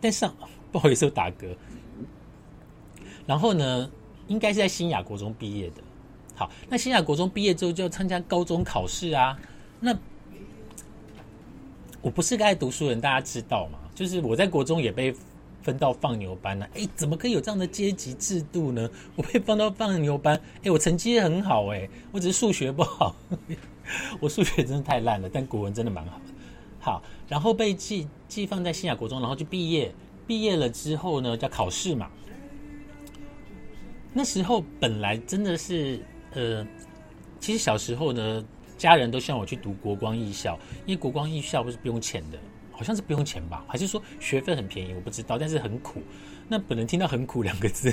[0.00, 0.32] 但上
[0.70, 1.52] 不好意思打嗝。
[3.26, 3.90] 然后呢，
[4.28, 5.82] 应该是在新雅国中毕业的。
[6.36, 9.36] 好，那新雅国中毕业之后就要参加高中考试啊。
[9.80, 9.96] 那
[12.02, 13.78] 我不是个爱读书人，大家知道吗？
[13.94, 15.14] 就是我在国中也被。
[15.60, 16.66] 分到放牛班了？
[16.74, 18.88] 哎，怎么可以有这样的阶级制度呢？
[19.16, 23.14] 我被放到放牛班，哎，我成绩很好，哎，我只是数学不好，
[24.18, 26.20] 我数学真的太烂了，但国文真的蛮好。
[26.80, 29.92] 好，然后被寄寄放在新雅国中，然后就毕业。
[30.26, 32.08] 毕业了之后呢，叫考试嘛。
[34.14, 36.00] 那时候本来真的是，
[36.32, 36.66] 呃，
[37.40, 38.42] 其实小时候呢，
[38.78, 42.38] 家人都希望我去读国光艺校，因为国光艺校不是不用钱的。
[42.70, 43.64] 好像是不用钱吧？
[43.66, 44.94] 还是说学费很便宜？
[44.94, 46.00] 我不知道，但是很苦。
[46.46, 47.92] 那本人听到“很苦”两个字，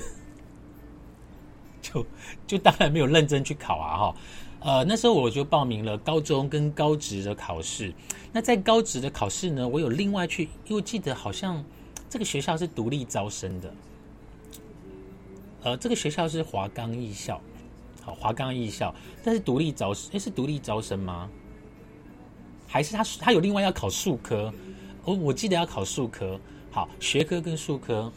[1.81, 2.05] 就
[2.45, 3.97] 就当然没有认真去考啊！
[3.97, 4.15] 哈，
[4.59, 7.91] 呃，那时候我就报名了高中跟高职的考试。
[8.31, 11.65] 那在高职的考试呢，我有另外去，因为记得好像
[12.07, 13.73] 这个学校是独立招生的。
[15.63, 17.41] 呃，这个学校是华冈艺校，
[18.05, 21.27] 好，华冈艺校，但是独立招生，诶，是独立招生吗？
[22.67, 24.53] 还是他他有另外要考数科？
[25.03, 26.39] 我我记得要考数科，
[26.69, 28.11] 好，学科跟数科，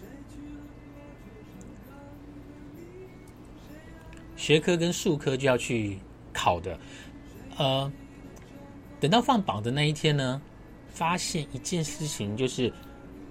[4.36, 5.98] 学科跟数科就要去
[6.34, 6.78] 考的。
[7.56, 7.90] 呃，
[9.00, 10.40] 等到放榜的那一天呢，
[10.88, 12.70] 发现一件事情，就是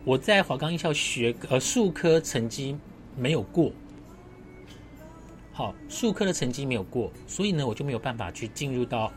[0.05, 2.75] 我在华冈艺校学呃数科成绩
[3.15, 3.71] 没有过，
[5.57, 9.11] 好，数科的成绩没有过，所以呢，我就没有办法去进入到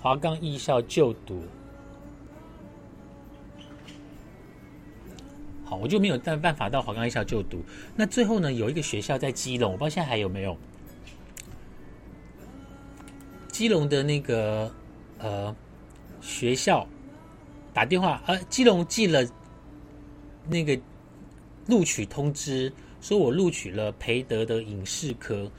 [0.00, 1.42] 华冈艺校就读。
[5.64, 7.64] 好，我就没有办办法到华冈艺校就读。
[7.96, 10.56] 那最后呢，有一个学校在基隆，我不知道现在还有没有。
[13.48, 14.72] 基隆的那个
[15.18, 15.52] 呃
[16.20, 16.86] 学校
[17.74, 19.28] 打电话，呃，基隆寄了
[20.48, 20.80] 那个
[21.66, 25.50] 录取通知，说我录取了培德的影视科，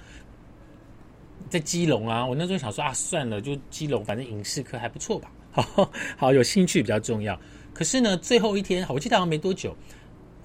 [1.50, 2.26] 在基隆啊。
[2.26, 5.32] 我那时候想说啊，算了，就基隆，反正影视科还不错吧。
[5.52, 7.40] 好，好，有兴趣比较重要。
[7.74, 9.76] 可是呢，最后一天，我记得好像没多久。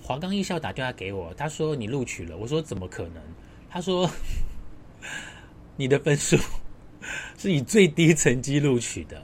[0.02, 2.37] 华冈艺校打电话给我，他说你录取了。
[2.37, 3.22] 我说怎么可能？
[3.68, 4.09] 他说
[5.76, 6.37] 你的分数
[7.37, 9.22] 是以最低成绩录取的，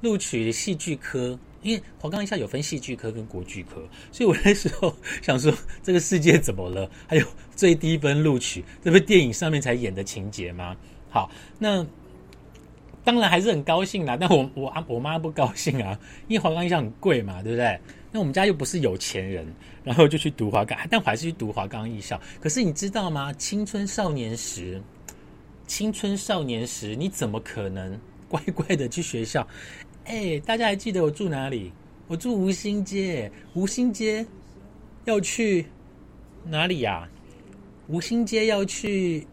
[0.00, 1.38] 录取戏剧科。
[1.62, 6.90] 因为华冈艺校有分戏剧科跟国剧科，所以我那时候想说，这个世界怎么了？
[7.06, 10.76] 还有最低分录取，这不是电影上面才演的情节吗？
[11.10, 11.84] 好，那
[13.04, 14.16] 当然还是很高兴啦。
[14.20, 17.78] 但我我啊我妈不高兴啊，因为华冈艺校很贵嘛，对不对？
[18.12, 19.46] 那我们家又不是有钱人，
[19.84, 22.20] 然后就去读华冈，但我还是去读华冈艺校。
[22.40, 23.32] 可是你知道吗？
[23.34, 24.82] 青春少年时，
[25.66, 27.96] 青春少年时，你怎么可能
[28.28, 29.46] 乖乖的去学校？
[30.04, 31.72] 哎，大家还记得我住哪里？
[32.08, 34.26] 我住吴兴街，吴兴街
[35.04, 35.66] 要去
[36.44, 37.08] 哪里呀？
[37.88, 39.26] 吴兴街要去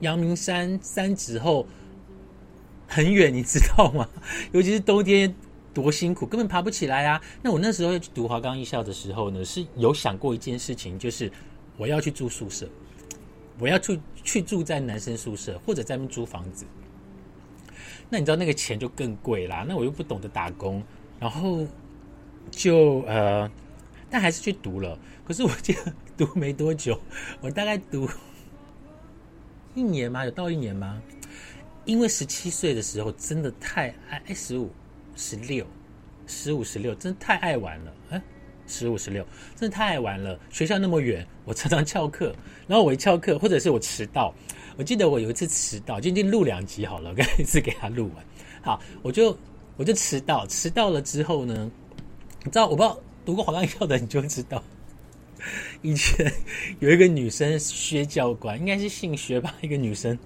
[0.00, 1.66] 阳明山三指后，
[2.88, 4.08] 很远，你知道吗？
[4.52, 5.34] 尤其是冬天。
[5.74, 7.20] 多辛苦，根本爬不起来啊！
[7.42, 11.30] 那我那时候要去读华冈艺校的时候呢，是有想过一件事情，就是
[11.76, 12.66] 我要去住宿舍，
[13.58, 16.64] 我要去去住在男生宿舍，或者在那边租房子。
[18.08, 19.64] 那你知道那个钱就更贵啦。
[19.68, 20.82] 那我又不懂得打工，
[21.18, 21.66] 然后
[22.50, 23.50] 就呃，
[24.08, 24.98] 但还是去读了。
[25.24, 27.00] 可是我记得读没多久，
[27.40, 28.08] 我大概读
[29.74, 30.24] 一年吗？
[30.24, 31.02] 有到一年吗？
[31.84, 34.70] 因为十七岁的时候真的太爱，哎，十五、
[35.14, 35.66] 十六、
[36.26, 37.92] 十五、十六，真的太爱玩了。
[38.10, 38.22] 哎，
[38.66, 40.38] 十五、十六，真的太爱玩了。
[40.50, 42.34] 学校那么远，我常常翘课，
[42.66, 44.34] 然后我一翘课，或者是我迟到。
[44.76, 48.24] 我记得我有一次迟到，今天录两集好了，我 一次给他录完。
[48.62, 49.36] 好，我就
[49.76, 51.70] 我就迟到，迟到了之后呢，
[52.44, 54.62] 你知道，我不知道读过华冈校的你就知道，
[55.82, 56.30] 以前
[56.80, 60.18] 有一个女生薛教官，应该是姓薛吧，一个女生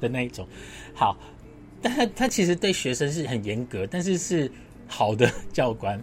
[0.00, 0.46] 的那一种。
[0.94, 1.18] 好，
[1.82, 4.50] 但他他其实对学生是很严格，但是是
[4.86, 6.00] 好的教官。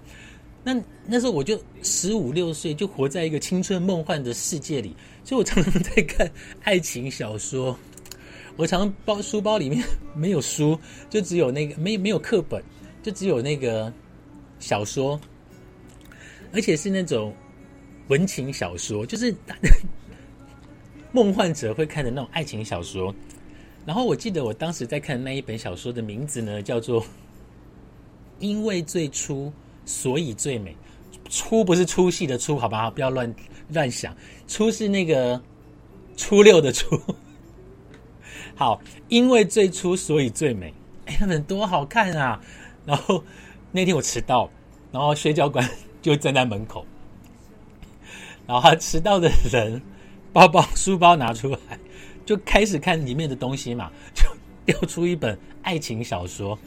[0.64, 6.32] 那那时候我就十五六岁，就活在一个青春梦幻的世界里，所以我常常在看
[6.64, 7.78] 爱情小说。
[8.58, 10.80] 我常包书包里面没有书，
[11.10, 12.62] 就只有那个没没有课本，
[13.02, 13.92] 就只有那个
[14.60, 15.20] 小说，
[16.54, 17.34] 而且是那种
[18.10, 19.34] 文情小说，就是
[21.12, 23.14] 梦幻者会看的那种爱情小说。
[23.86, 27.02] 然后我记得我当时在看那一本小说的名字呢，叫做
[28.40, 29.48] 《因为最初》。
[29.84, 30.78] 所以最美，
[31.32, 33.34] 初不是粗细的粗，好吧，不要乱
[33.70, 34.16] 乱想。
[34.48, 35.42] 初是那个
[36.18, 37.02] 初六的初。
[38.54, 40.72] 好，因为最初，所以最美。
[41.06, 42.40] 哎，他们多好看啊！
[42.86, 43.24] 然后
[43.72, 44.48] 那天我迟到，
[44.92, 45.68] 然后薛教官
[46.02, 46.86] 就站在门口，
[48.46, 49.82] 然后他迟到的人
[50.34, 51.80] 包包书包拿出来，
[52.26, 54.26] 就开始看里面的东西嘛，就
[54.66, 56.60] 掉出一本爱情小说。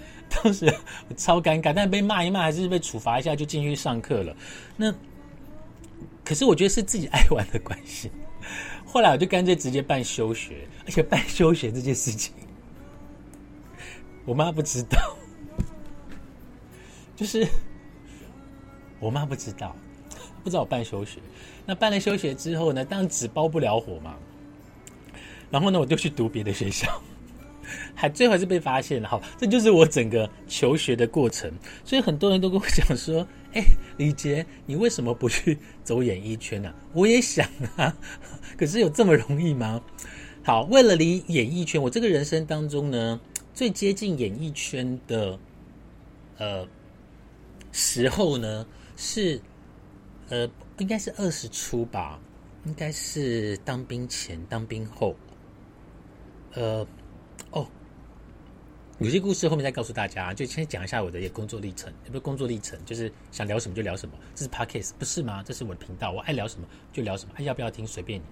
[0.42, 0.74] 当时
[1.16, 4.34] 超尴尬，但被骂一骂还是被处罚一下就进去上课了。
[4.76, 4.92] 那
[6.24, 8.10] 可是我觉得是自己爱玩的关系。
[8.84, 12.32] 后来我就干脆直接办休学，而且办休学这件事情，
[14.24, 15.16] 我妈不知道，
[17.16, 17.46] 就是
[19.00, 19.74] 我妈不知道，
[20.42, 21.18] 不知道我办休学。
[21.66, 24.14] 那办了休学之后呢，当然纸包不了火嘛。
[25.50, 26.88] 然后呢，我就去读别的学校。
[27.94, 31.50] 还最后还是被发现了，好，这就是我整个求学的过程。
[31.84, 33.62] 所以很多人都跟我讲说：“哎，
[33.96, 37.96] 李杰，你为什么不去走演艺圈呢？”我也想啊，
[38.58, 39.80] 可是有这么容易吗？
[40.42, 43.20] 好，为了离演艺圈，我这个人生当中呢，
[43.54, 45.38] 最接近演艺圈的
[46.38, 46.66] 呃
[47.72, 49.40] 时候呢，是
[50.28, 52.20] 呃应该是二十出吧，
[52.66, 55.14] 应该是当兵前、当兵后，
[56.52, 56.86] 呃。
[57.54, 57.66] 哦
[59.00, 64.14] 有些故事后面再告诉大家，就先讲一下我的一个工作历程，也不是工作历程，就是想聊什么就聊什么。
[64.36, 65.42] 这是 podcast 不是吗？
[65.44, 68.24] 这是我的频道，我爱聊什么就聊什么，要不要听随便你。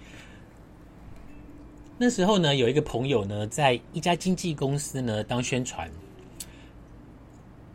[1.98, 5.90] 那时候呢，有一个朋友呢，在一家经纪公司呢当宣传，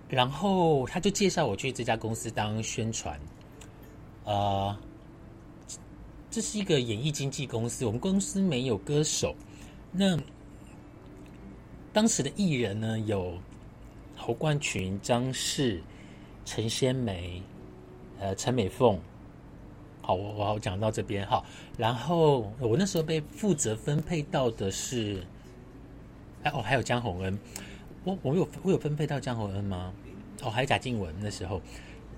[0.07, 3.19] 然后他就介绍我去这家公司当宣传。
[4.23, 4.75] 呃，
[6.31, 9.35] 这是一个演艺经纪公司，我们公司没有歌手，
[9.91, 10.17] 那。
[11.97, 13.39] 当时的艺人呢，有
[14.15, 15.81] 侯冠群、张氏、
[16.45, 17.41] 陈仙梅、
[18.19, 18.99] 呃陈美凤。
[20.03, 21.43] 好，我我好讲到这边哈。
[21.75, 25.23] 然后我那时候被负责分配到的是，
[26.43, 27.39] 哎哦，还有江宏恩。
[28.03, 29.91] 我我有我有分配到江宏恩吗？
[30.43, 31.11] 哦，还有贾静雯。
[31.19, 31.59] 那时候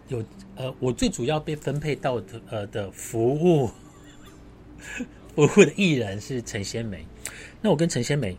[0.09, 0.21] 有
[0.57, 3.71] 呃，我最主要被分配到的呃的服务
[5.37, 7.05] 服务的艺人是陈仙梅。
[7.61, 8.37] 那我跟陈仙梅。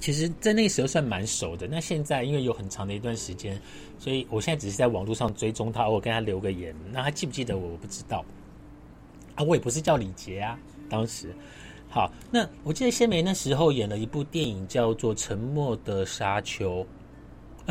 [0.00, 1.68] 其实，在那个时候算蛮熟的。
[1.68, 3.60] 那现在因为有很长的一段时间，
[3.98, 6.74] 所以我现在只是在网络上追踪他，我跟他留个言。
[6.90, 7.68] 那他记不记得我？
[7.68, 8.24] 我不知道。
[9.34, 10.58] 啊，我也不是叫李杰啊。
[10.88, 11.34] 当时，
[11.88, 16.84] 好，那我记得仙梅那时候演了一部电影，叫做《沉默的沙丘》。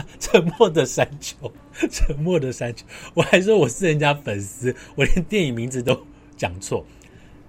[0.19, 1.51] 沉默的山丘，
[1.91, 2.85] 沉默的山丘。
[3.15, 5.99] 我还说我是人家粉丝，我连电影名字都
[6.37, 6.85] 讲错。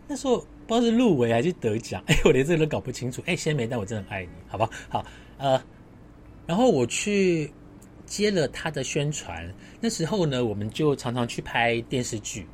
[0.08, 0.44] 那时候。
[0.70, 3.20] 不知道是入围还是得奖， 哎，我连这个都搞不清楚。
[3.26, 4.70] 哎，仙梅，但我真的很爱你，好吧？
[4.88, 5.04] 好，
[5.36, 5.60] 呃，
[6.46, 7.52] 然后我去
[8.06, 9.52] 接了他的宣传。
[9.80, 12.46] 那时候呢，我们就常常去拍电视剧、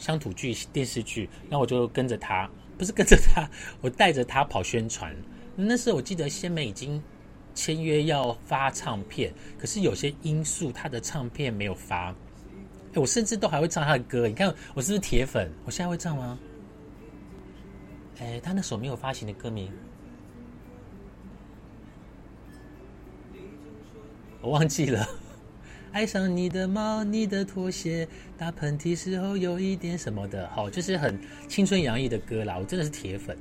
[0.00, 1.30] 乡土剧、电视剧。
[1.48, 3.48] 那我就跟着他，不是跟着他，
[3.80, 5.14] 我带着他跑宣传。
[5.54, 7.00] 那时候我记得仙梅已经
[7.54, 12.10] 签约要发唱片，可是有些因素，他的唱片没有发。
[12.94, 14.26] 哎，我甚至都还会唱他的歌。
[14.26, 15.48] 你看我是不是铁粉？
[15.64, 16.36] 我现在会唱吗？
[18.20, 19.72] 哎，他那首没有发行的歌名，
[24.42, 25.08] 我忘记了。
[25.90, 28.06] 爱上你的猫，你的拖鞋，
[28.38, 31.18] 打喷嚏时候有一点什么的，好，就是很
[31.48, 32.56] 青春洋溢的歌啦。
[32.58, 33.36] 我真的是铁粉。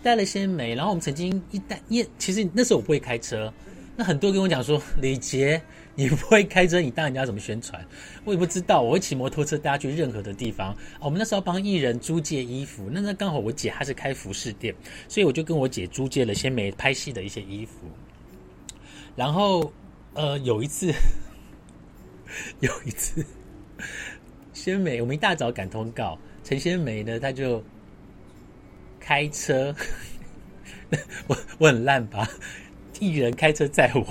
[0.00, 3.52] 带了些美，然后我们曾经一带，因为其实那时候我不会开车，
[3.96, 5.60] 那很多跟我讲说，李杰，
[5.98, 7.84] 你不会开车，你当人家怎么宣传？
[8.24, 10.72] 我也不知道，我会骑摩托车带他去任何的地方。
[11.00, 14.72] 我们那时候帮艺人租借衣服，那那刚好我姐她是开服饰店，
[15.08, 17.72] 所以我就跟我姐租借了先美拍戏的一些衣服。
[19.16, 19.72] 然后，
[20.14, 20.94] 呃，有一次，
[22.60, 23.26] 有一次，
[24.52, 27.60] 先美我们一大早赶通告，陈先美呢，他就
[29.00, 29.74] 开车，
[31.26, 32.30] 我我很烂吧？
[33.00, 34.06] 艺人开车载我，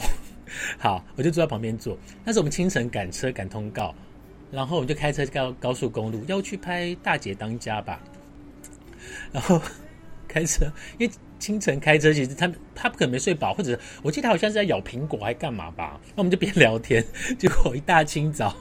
[0.78, 1.97] 好，我就坐在旁边坐。
[2.24, 3.93] 那是我们清晨赶车赶通告，
[4.51, 7.99] 然后我们就开车高高速公路要去拍《大姐当家》吧。
[9.32, 9.62] 然后
[10.28, 10.66] 开车，
[10.97, 15.99] 因为清晨开车，其实他他不可能没睡饱，或者我记得他好像是在咬苹果还干嘛吧。
[16.16, 17.03] 那我们就边聊天，
[17.38, 18.55] 结果一大清早，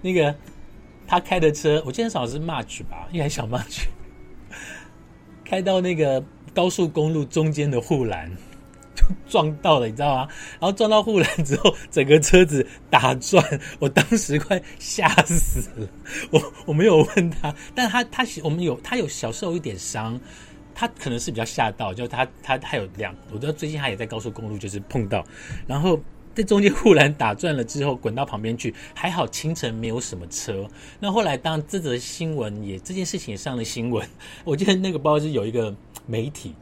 [0.00, 0.34] 那个
[1.06, 3.84] 他开的车，我记得好像是 March 吧，应该小 March，
[5.44, 6.24] 开到那个
[6.54, 8.30] 高速公路中间的护栏。
[8.96, 10.28] 就撞到了，你知道吗？
[10.58, 13.44] 然后撞到护栏之后，整个车子打转，
[13.78, 15.88] 我当时快吓死了。
[16.30, 20.18] 我我没有问他，但他他我们有他有小受一点伤，
[20.74, 25.24] 他可能是比较吓到，就他他他有两，我知道最近他也在高速公路就是碰到，
[25.66, 26.00] 然后
[26.34, 30.66] 在中间护栏打转了之后，滚到旁边去，还好清晨没有什么车。
[30.98, 34.08] 那后来当这则新闻也这件事情也上了新闻，
[34.44, 35.74] 我记得那个包是有一个
[36.06, 36.54] 媒体。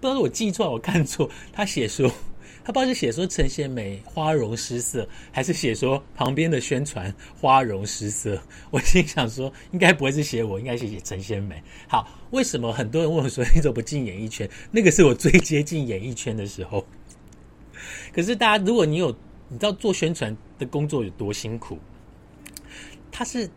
[0.00, 1.28] 不知道是我记错，我看错。
[1.52, 2.10] 他写说，
[2.64, 8.40] 他不知道是写说陈贤美花容失色，还是写说旁边的宣传花容失色。
[8.70, 11.62] 我心想说，应该不会是写我，应该是写陈贤美。
[11.88, 14.48] 好，为什么很多人问我说你怎么不进演艺圈？
[14.70, 16.84] 那个是我最接近演艺圈的时候。
[18.14, 19.10] 可是大家，如果你有
[19.48, 21.78] 你知道做宣传的工作有多辛苦，
[23.10, 23.48] 他是。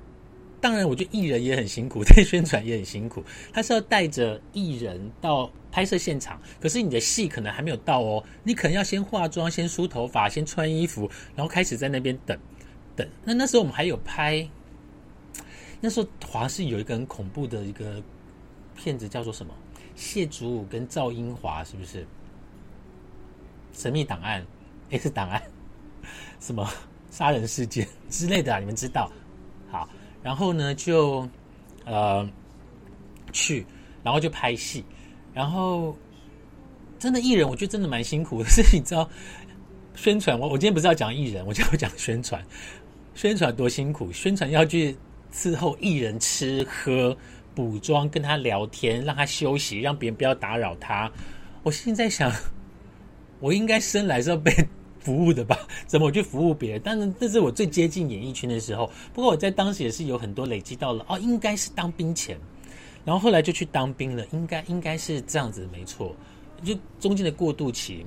[0.62, 3.24] 当然，我觉得艺人也很辛苦，在宣传也很辛苦。
[3.52, 12.38] 他是要带着艺人到拍摄现场，可是你的戏可能还没有到哦，你可能要先化妆、先梳头发、先穿衣服，然后开始在那边等
[12.96, 13.08] 等。
[13.24, 14.48] 那那时候我们还有拍，
[15.80, 18.04] 那时候华视有一个很恐怖的一个
[18.76, 19.54] 片子，叫做什么？
[19.96, 22.06] 谢祖武跟赵英华是不是？
[23.74, 24.46] 神秘档案
[24.90, 25.42] ？X 档案？
[26.42, 26.68] 什么
[27.10, 28.60] 杀人事件 之类的？
[28.60, 29.12] 你们知道？
[29.70, 29.88] 好。
[30.24, 31.28] 然后呢，就
[31.86, 32.28] 呃
[33.32, 33.66] 去，
[34.04, 34.86] 然后就拍戏，
[35.34, 35.98] 然后
[37.00, 38.50] 真的艺人，我觉得真的蛮辛苦的。
[38.50, 39.10] 是， 你知道
[39.96, 42.44] 宣传，我我今天不是要讲艺人，我就要讲宣传。
[43.14, 44.96] 宣传多辛苦，宣传要去
[45.34, 47.16] 伺候艺人吃喝、
[47.54, 51.12] 补妆、跟他聊天，让他休息，让别人不要打扰他。
[51.64, 52.32] 我现在想，
[53.40, 54.52] 我应该生来是要被。
[55.02, 55.58] 服务的吧？
[55.88, 56.82] 怎么去服务别人？
[56.84, 58.88] 但是这是我最接近演艺圈的时候。
[59.12, 62.38] 不过我在当时也是有很多累积到了哦，应该是当兵前，
[63.06, 64.26] 然后后来就去当兵了。
[64.32, 66.16] 应该应该是这样子，没错。
[66.64, 68.06] 就中间的过渡期，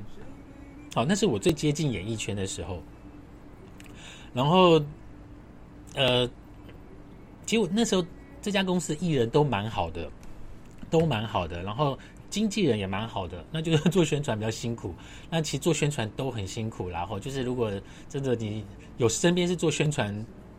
[0.94, 2.82] 好，那是我最接近演艺圈的时候。
[4.32, 4.82] 然后，
[5.94, 6.26] 呃，
[7.46, 8.04] 其实我那时候
[8.40, 10.10] 这家公司艺人都蛮好的，
[10.90, 11.62] 都蛮好的。
[11.62, 11.98] 然后。
[12.30, 14.92] 经纪人也蛮好的，那就是做宣传比较辛苦。
[15.30, 17.70] 那其实做宣传都很辛苦，然后就是如果
[18.08, 18.64] 真的你
[18.96, 20.12] 有身边是做宣传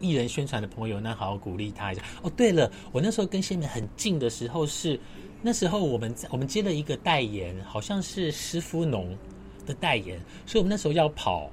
[0.05, 2.01] 艺人宣传的朋友，那好好鼓励他一下。
[2.21, 4.99] 哦，对了，我那时候跟谢敏很近的时候是
[5.41, 9.17] 那时候我们我们接了一个代言，好像是师傅农
[9.65, 11.49] 的代言，所以我们那时候要跑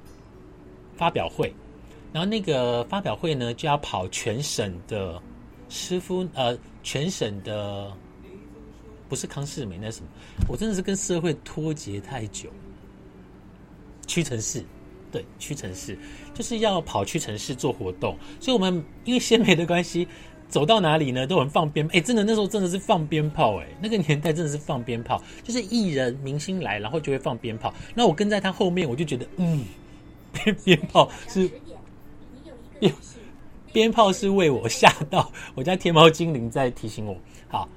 [0.95, 1.53] 发表会，
[2.11, 5.21] 然后那个发表会呢就要跑全省的
[5.69, 7.91] 师傅呃全省的。
[9.09, 10.07] 不是康世美那什么，
[10.47, 12.49] 我真的是跟社会脱节太久。
[14.07, 14.65] 屈臣氏，
[15.13, 15.97] 对，屈臣氏
[16.33, 20.07] 就是要跑屈臣氏做活动，所以我们因为鲜美的关系，
[20.49, 27.71] 走到哪里呢都很放鞭，哎，真的那时候真的是放鞭炮，哎，那个年代真的是放鞭炮，就是艺人明星来，然后就会放鞭炮。
[27.93, 29.63] 那我跟在他后面，我就觉得，嗯，
[30.33, 31.47] 鞭 鞭炮是
[32.79, 32.93] 鞭
[33.71, 37.15] 鞭炮是为我吓到，我家天猫精灵在提醒我，
[37.47, 37.69] 好。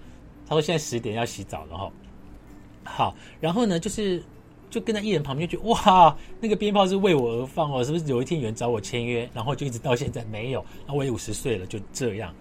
[0.49, 1.93] 他说：“现在十点要洗澡了哈。”
[2.87, 4.23] 好，然后呢，就是
[4.69, 9.29] 就跟在艺人旁边，就觉哇，那个鞭炮是为我而放哦，是不是有一天有人找我签约？
[9.33, 10.65] 然后就一直到现在没有。
[10.87, 12.35] 那我也五十岁了，就这样。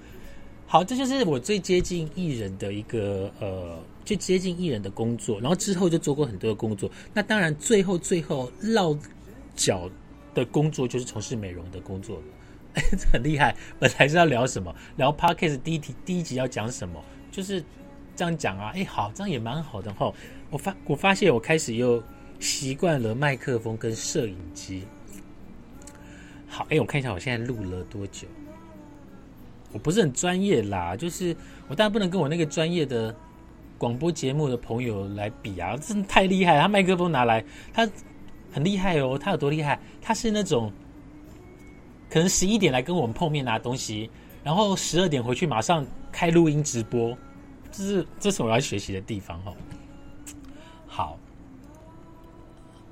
[0.68, 5.40] 好，这就是我最接近艺人的一个呃，最接近艺人的工作。
[5.40, 6.90] 然后之后就做过很多的工作。
[7.14, 8.98] 那当然，最后最后落
[9.56, 9.90] 脚
[10.34, 12.22] 的工作就是从事美容的工作。
[12.74, 13.56] 哎， 这很厉害。
[13.80, 14.76] 本来是要聊什么？
[14.98, 17.04] 聊 Parkes 第一题第一集要讲什么？
[17.32, 17.64] 就是。
[18.18, 20.10] 这样讲啊，哎，好，这样也蛮好的哈。
[20.50, 22.02] 我发我发现我开始又
[22.46, 24.84] 习惯了麦克风跟摄影机。
[26.48, 28.28] 好，哎，我看一下我现在录了多久。
[29.74, 31.36] 我不是很专业啦，就是
[31.68, 33.14] 我当然不能跟我那个专业的
[33.80, 36.60] 广播节目的朋友来比啊，真的太厉害。
[36.60, 37.44] 他麦克风拿来，
[37.74, 37.90] 他
[38.54, 39.18] 很厉害哦。
[39.18, 39.80] 他有多厉害？
[40.00, 40.72] 他是那种
[42.10, 44.10] 可能十一点来跟我们碰面拿东西，
[44.44, 47.18] 然后十二点回去马上开录音直播，
[47.72, 49.54] 这是这是我要学习的地方哦。
[50.88, 51.20] 好，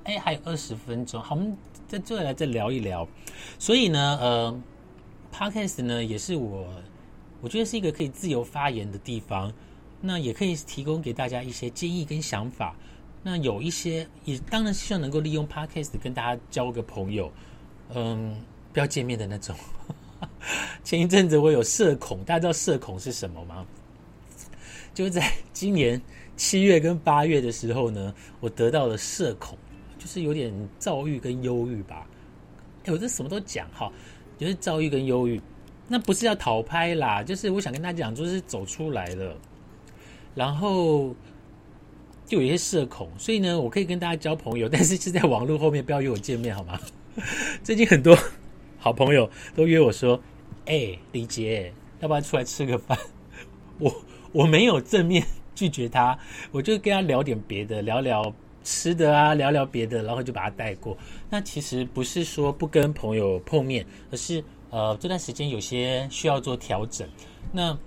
[0.03, 1.55] 哎，还有二十分钟，好，我们
[1.87, 3.07] 再坐下来再聊一聊。
[3.57, 4.61] 所以呢，呃
[5.33, 6.67] ，Podcast 呢也是我
[7.41, 9.53] 我觉得是一个可以自由发言的地方。
[10.05, 12.75] 那也可以提供给大家一些建议跟想法。
[13.23, 17.31] 那有一些也当然希望能够利用 Podcast 跟大家交个朋友，
[17.93, 18.35] 嗯，
[18.73, 19.55] 不要见面的那种。
[20.83, 23.65] 前一阵子我有社恐，大家知道社恐是什么吗？
[24.93, 26.01] 就在今年
[26.35, 29.57] 七月跟八月的时候呢，我得到了社恐，
[30.03, 32.05] 就是有点躁郁跟忧郁吧。
[32.83, 33.89] 哎，我这什么都讲哈，
[34.37, 35.41] 就是躁郁跟忧郁。
[35.87, 39.33] 那不是要讨拍啦，就是我想跟大家讲，就是走出来了。
[40.35, 41.15] 然后
[42.25, 46.77] 就有些社恐，所以呢，我可以跟大家交朋友， 但是是在网络后面不要约我见面，好吗？
[47.63, 48.17] 最近很多
[48.77, 50.21] 好朋友都约我说
[50.65, 52.97] ：“哎，李杰，要不要出来吃个饭？”
[53.79, 53.93] 我
[54.33, 55.25] 我没有正面
[55.55, 56.17] 拒绝他，
[56.51, 58.33] 我就跟他聊点别的，聊聊
[58.63, 60.97] 吃的啊，聊聊别的，然后就把他带过。
[61.29, 67.07] 那其实不是说不跟朋友碰面，而是呃这段时间有些需要做调整。
[67.51, 67.77] 那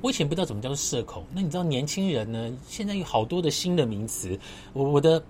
[0.00, 2.52] 我以前不知道怎么叫做社恐，那你知道年轻人呢？
[2.66, 4.38] 现在有好多的新的名词。
[4.72, 5.22] 我我的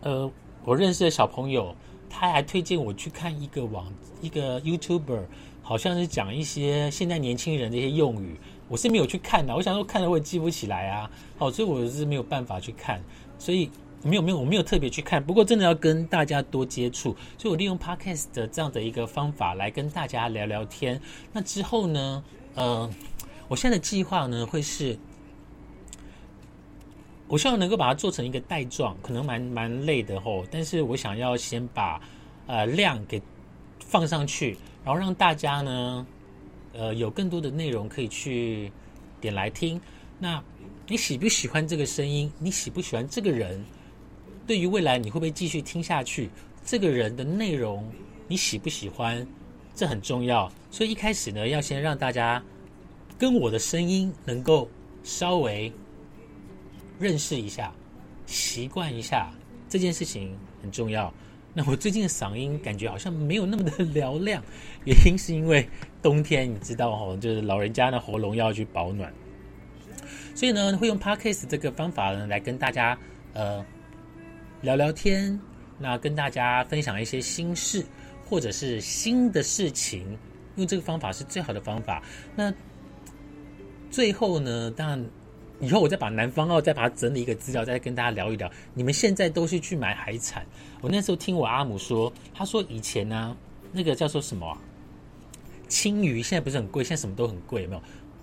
[0.00, 0.30] 呃，
[0.64, 1.74] 我认识的小朋友，
[2.10, 3.86] 他还推荐我去看一个网
[4.20, 5.22] 一个 YouTuber，
[5.62, 8.36] 好像是讲一些现在年轻人的一些用语。
[8.68, 11.10] 我是没有去看的，我想说看了我也记不起来啊。
[11.38, 13.02] 好，所以我是没有办法去看，
[13.38, 13.70] 所以
[14.02, 15.22] 没有没有我没有特别去看。
[15.22, 21.00] 不过真的要跟大家多接触，所以我利用 Podcast 的这样的一个方法来跟大家聊聊天。
[21.32, 22.90] 那之后呢，呃。
[23.48, 24.98] 我现在的计划呢，会是，
[27.28, 30.44] 我希望能够把它做成一个带状，可能蛮蛮累的吼。
[30.50, 32.00] 但是我想要先把
[32.48, 33.22] 呃量给
[33.78, 36.04] 放上去，然后让大家呢，
[36.76, 38.70] 呃有更多的内容可以去
[39.20, 39.80] 点来听。
[40.18, 40.42] 那
[40.86, 42.30] 你喜不喜欢这个声音？
[42.38, 43.64] 你喜不喜欢这个人？
[44.46, 46.30] 对于未来你会不会继续听下去？
[46.64, 47.84] 这个人的内容
[48.28, 49.26] 你喜不喜欢？
[49.74, 50.50] 这很重要。
[50.70, 52.42] 所以一开始呢，要先让大家。
[53.18, 54.68] 跟我的声音能够
[55.02, 55.72] 稍微
[56.98, 57.72] 认识一下、
[58.26, 59.32] 习惯一下
[59.70, 61.10] 这件事情很重要。
[61.54, 64.42] 那我最近的嗓音感觉好像没有那么的嘹亮，
[64.84, 65.66] 原因是因为
[66.06, 69.12] 冬天，你知道哦，就是老人家的喉咙要去保暖，
[70.36, 72.96] 所以呢，会用 Podcast 这个方法呢来跟大家
[73.32, 73.66] 呃
[74.60, 75.36] 聊聊天，
[75.80, 77.84] 那跟大家分享一些心事
[78.24, 80.16] 或者是新的事情，
[80.54, 82.00] 用这个方法是最好的方法。
[82.36, 82.54] 那
[83.90, 85.04] 最后呢，当然
[85.58, 88.48] 以后我再把南方澳再把它整理一个资料，再跟大家聊一聊。
[88.74, 90.46] 你们现在都是去买海产。
[90.80, 93.36] 我那时候听我阿母说，他说以前呢，
[93.72, 94.56] 那个叫做什么，
[95.68, 97.82] 青鱼现在不是很贵，现在什么都很贵，有没有？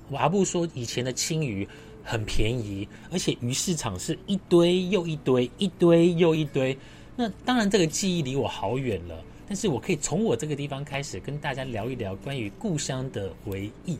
[0.09, 1.67] 我阿布说以前的青鱼
[2.03, 6.77] 很便宜，而且鱼市场是一堆又一堆，一堆又一堆。
[7.15, 13.97] 那当然这个记忆离我好远了，但是我可以从我这个地方开始跟大家聊一聊关于故乡的回忆。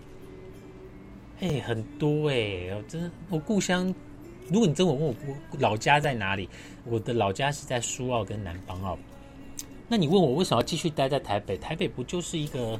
[1.40, 3.94] 哎，很多哎，我真的我故乡，
[4.50, 6.50] 如果你真我问我我老家在哪里，
[6.86, 8.98] 我的老家是在苏澳跟南方澳。
[9.88, 11.58] 那你问我为什么要继续待在台北？
[11.58, 12.80] 台北不就是一个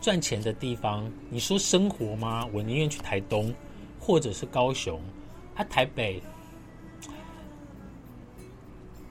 [0.00, 1.10] 赚钱的地方？
[1.28, 2.46] 你说生活吗？
[2.52, 3.54] 我宁愿去台东
[3.98, 5.00] 或者是高雄。
[5.54, 6.22] 啊台北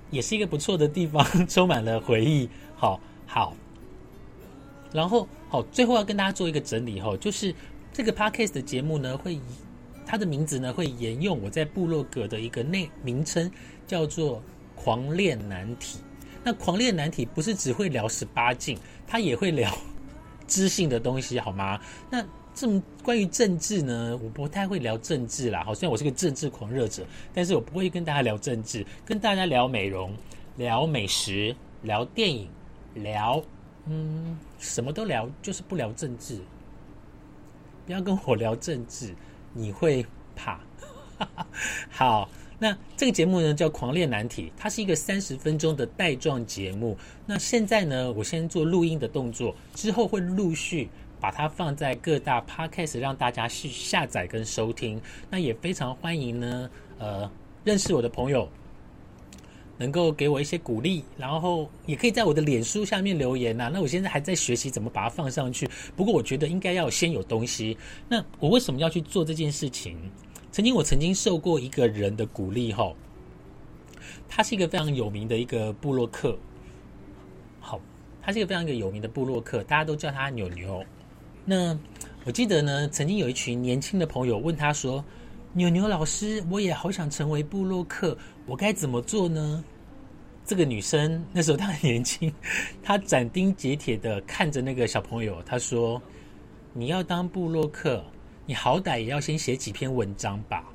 [0.10, 2.50] 也是一个不错的地方， 充满了回忆。
[2.76, 3.54] 好好，
[4.92, 7.54] 然后好，最后要跟大家做一个整理哈，就是。
[7.92, 9.42] 这个 podcast 的节目呢，会以
[10.06, 13.52] 它的名字呢，会沿用我在部落格的一个内名称，
[13.88, 14.42] 叫做
[14.76, 15.98] “狂恋难题”。
[16.46, 18.78] 那“狂恋难题”不是只会聊十八禁，
[19.08, 19.76] 它也会聊
[20.50, 21.80] 知性的东西，好吗？
[22.10, 25.64] 那这么关于政治呢，我不太会聊政治啦。
[25.64, 30.14] 好，虽然我是个政治狂热者，但是我不会跟大家聊政治，跟大家聊美容、
[30.58, 32.50] 聊美食、聊电影、
[32.96, 33.42] 聊
[33.86, 36.38] 嗯，什么都聊，就是不聊政治。
[37.86, 39.16] 不要跟我聊政治，
[39.54, 40.60] 你会怕。
[41.90, 42.30] 好，
[42.60, 46.98] 那这个节目呢叫《狂恋难题》，它是一个三十分钟的带状节目。
[47.26, 50.90] 那现在呢，我先做录音的动作，之后会陆续
[51.20, 55.02] 把它放在各大 podcast 让大家去下载跟收听。
[55.30, 57.32] 那也非常欢迎呢，呃，
[57.64, 58.48] 认识我的朋友。
[59.82, 63.72] 能够给我一些鼓励，然后也可以在我的脸书下面留言呐。
[63.72, 67.78] 那我现在还在学习怎么把它放上去，不过我觉得应该要先有东西。
[68.10, 69.98] 那我为什么要去做这件事情？
[70.52, 72.92] 曾经我曾经受过一个人的鼓励，哈，
[74.28, 76.38] 他是一个非常有名的一个部落客。
[77.60, 77.80] 好，
[78.22, 80.84] 他是一个非常一个有名的部落客，大家都叫他牛牛。
[81.46, 81.78] 那
[82.26, 85.04] 我记得呢，曾经有一群年轻的朋友问他说
[85.54, 89.64] ：“牛牛老师，我也好想成为部落客，我该怎么做呢？”
[90.46, 92.34] 这个女生那时候她很年轻，
[92.82, 96.02] 她斩钉截铁的看着那个小朋友，她说
[96.74, 98.04] ：“你要当部落客，
[98.50, 100.66] 你好歹也要先写几篇文章吧。”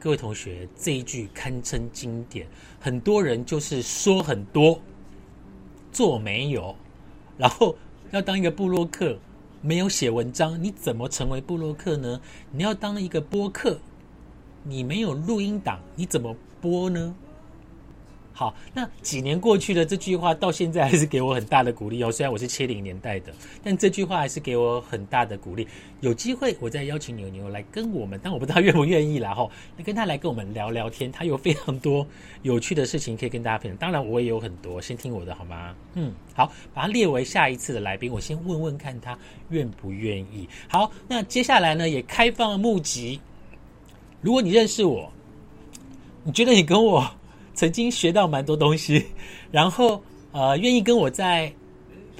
[0.00, 2.48] 各位同学，这一句堪称经典。
[2.80, 4.80] 很多人就是说很多，
[5.92, 6.74] 做没有，
[7.38, 7.76] 然后
[8.10, 9.16] 要当一个部落客，
[9.62, 12.20] 没有写文章，你怎么成为部落客呢？
[12.50, 13.78] 你要当一个播客，
[14.64, 17.14] 你没有录音档，你怎么播呢？
[18.36, 22.10] 好，那几年过去了，这句话到现在还是给我很大的鼓励哦。
[22.10, 23.32] 虽然我是七零年代的，
[23.62, 25.64] 但这句话还是给我很大的鼓励。
[26.00, 29.32] 有机会，我再邀请牛牛来跟我们，但我不知道 愿不愿意啦。
[29.32, 32.04] 哈，那跟他来跟我们聊聊天，他有非常多
[32.42, 33.76] 有趣的事情可以跟大家分享。
[33.78, 35.72] 当然，我也有很多，先听我的好吗？
[35.94, 38.10] 嗯，好，把他列为下一次的来宾。
[38.10, 39.16] 我先问问看他
[39.50, 40.48] 愿不愿意。
[40.66, 43.20] 好，那接下来呢，也开放募集。
[44.20, 45.08] 如果你认识我，
[46.24, 47.08] 你觉得你跟我。
[47.54, 49.06] 曾经学到蛮多东西，
[49.50, 50.02] 然后
[50.32, 51.52] 呃，愿意跟我在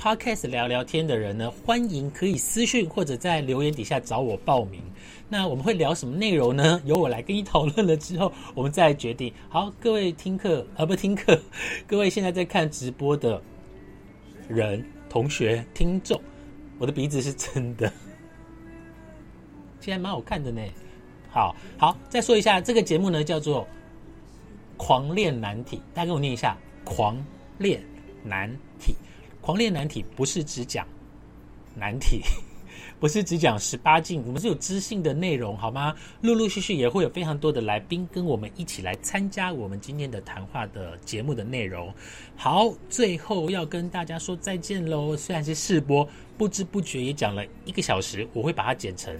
[0.00, 4.80] podcast 聊聊天的人呢，欢迎可以私讯或者在留言底下找我报名。
[5.28, 6.80] 那我们会聊什么内容呢？
[6.84, 9.32] 由我来跟你讨论了之后，我们再决定。
[9.48, 11.40] 好，各位听课呃不听课，
[11.86, 13.42] 各位现在在看直播的
[14.48, 16.20] 人、同学、听众，
[16.78, 17.92] 我的鼻子是真的，
[19.80, 20.60] 现在蛮好看的呢。
[21.30, 23.66] 好好，再说一下这个节目呢，叫做。
[24.76, 26.56] 狂练难题，大家跟我念一下。
[26.84, 27.16] 狂
[27.58, 27.82] 练
[28.22, 28.94] 难题，
[29.40, 30.86] 狂练难题不是只讲
[31.74, 32.20] 难题，
[33.00, 35.94] 不是只讲十八禁，我们是有知性的内容，好吗？
[36.20, 41.90] 陆陆续续也会有非常多的来宾跟我们一起来参加我们今天的谈话的节目的内容。
[42.36, 45.16] 好，最后要跟大家说再见喽。
[45.16, 46.06] 虽然是试播，
[46.36, 49.16] 不知不觉也讲了一个小时，我会把它剪成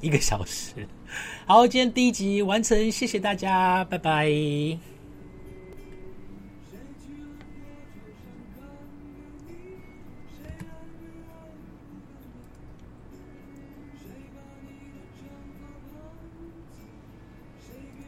[0.00, 0.88] 一个小时。
[1.48, 4.95] 好，今天第一集完成，谢谢大家，拜拜。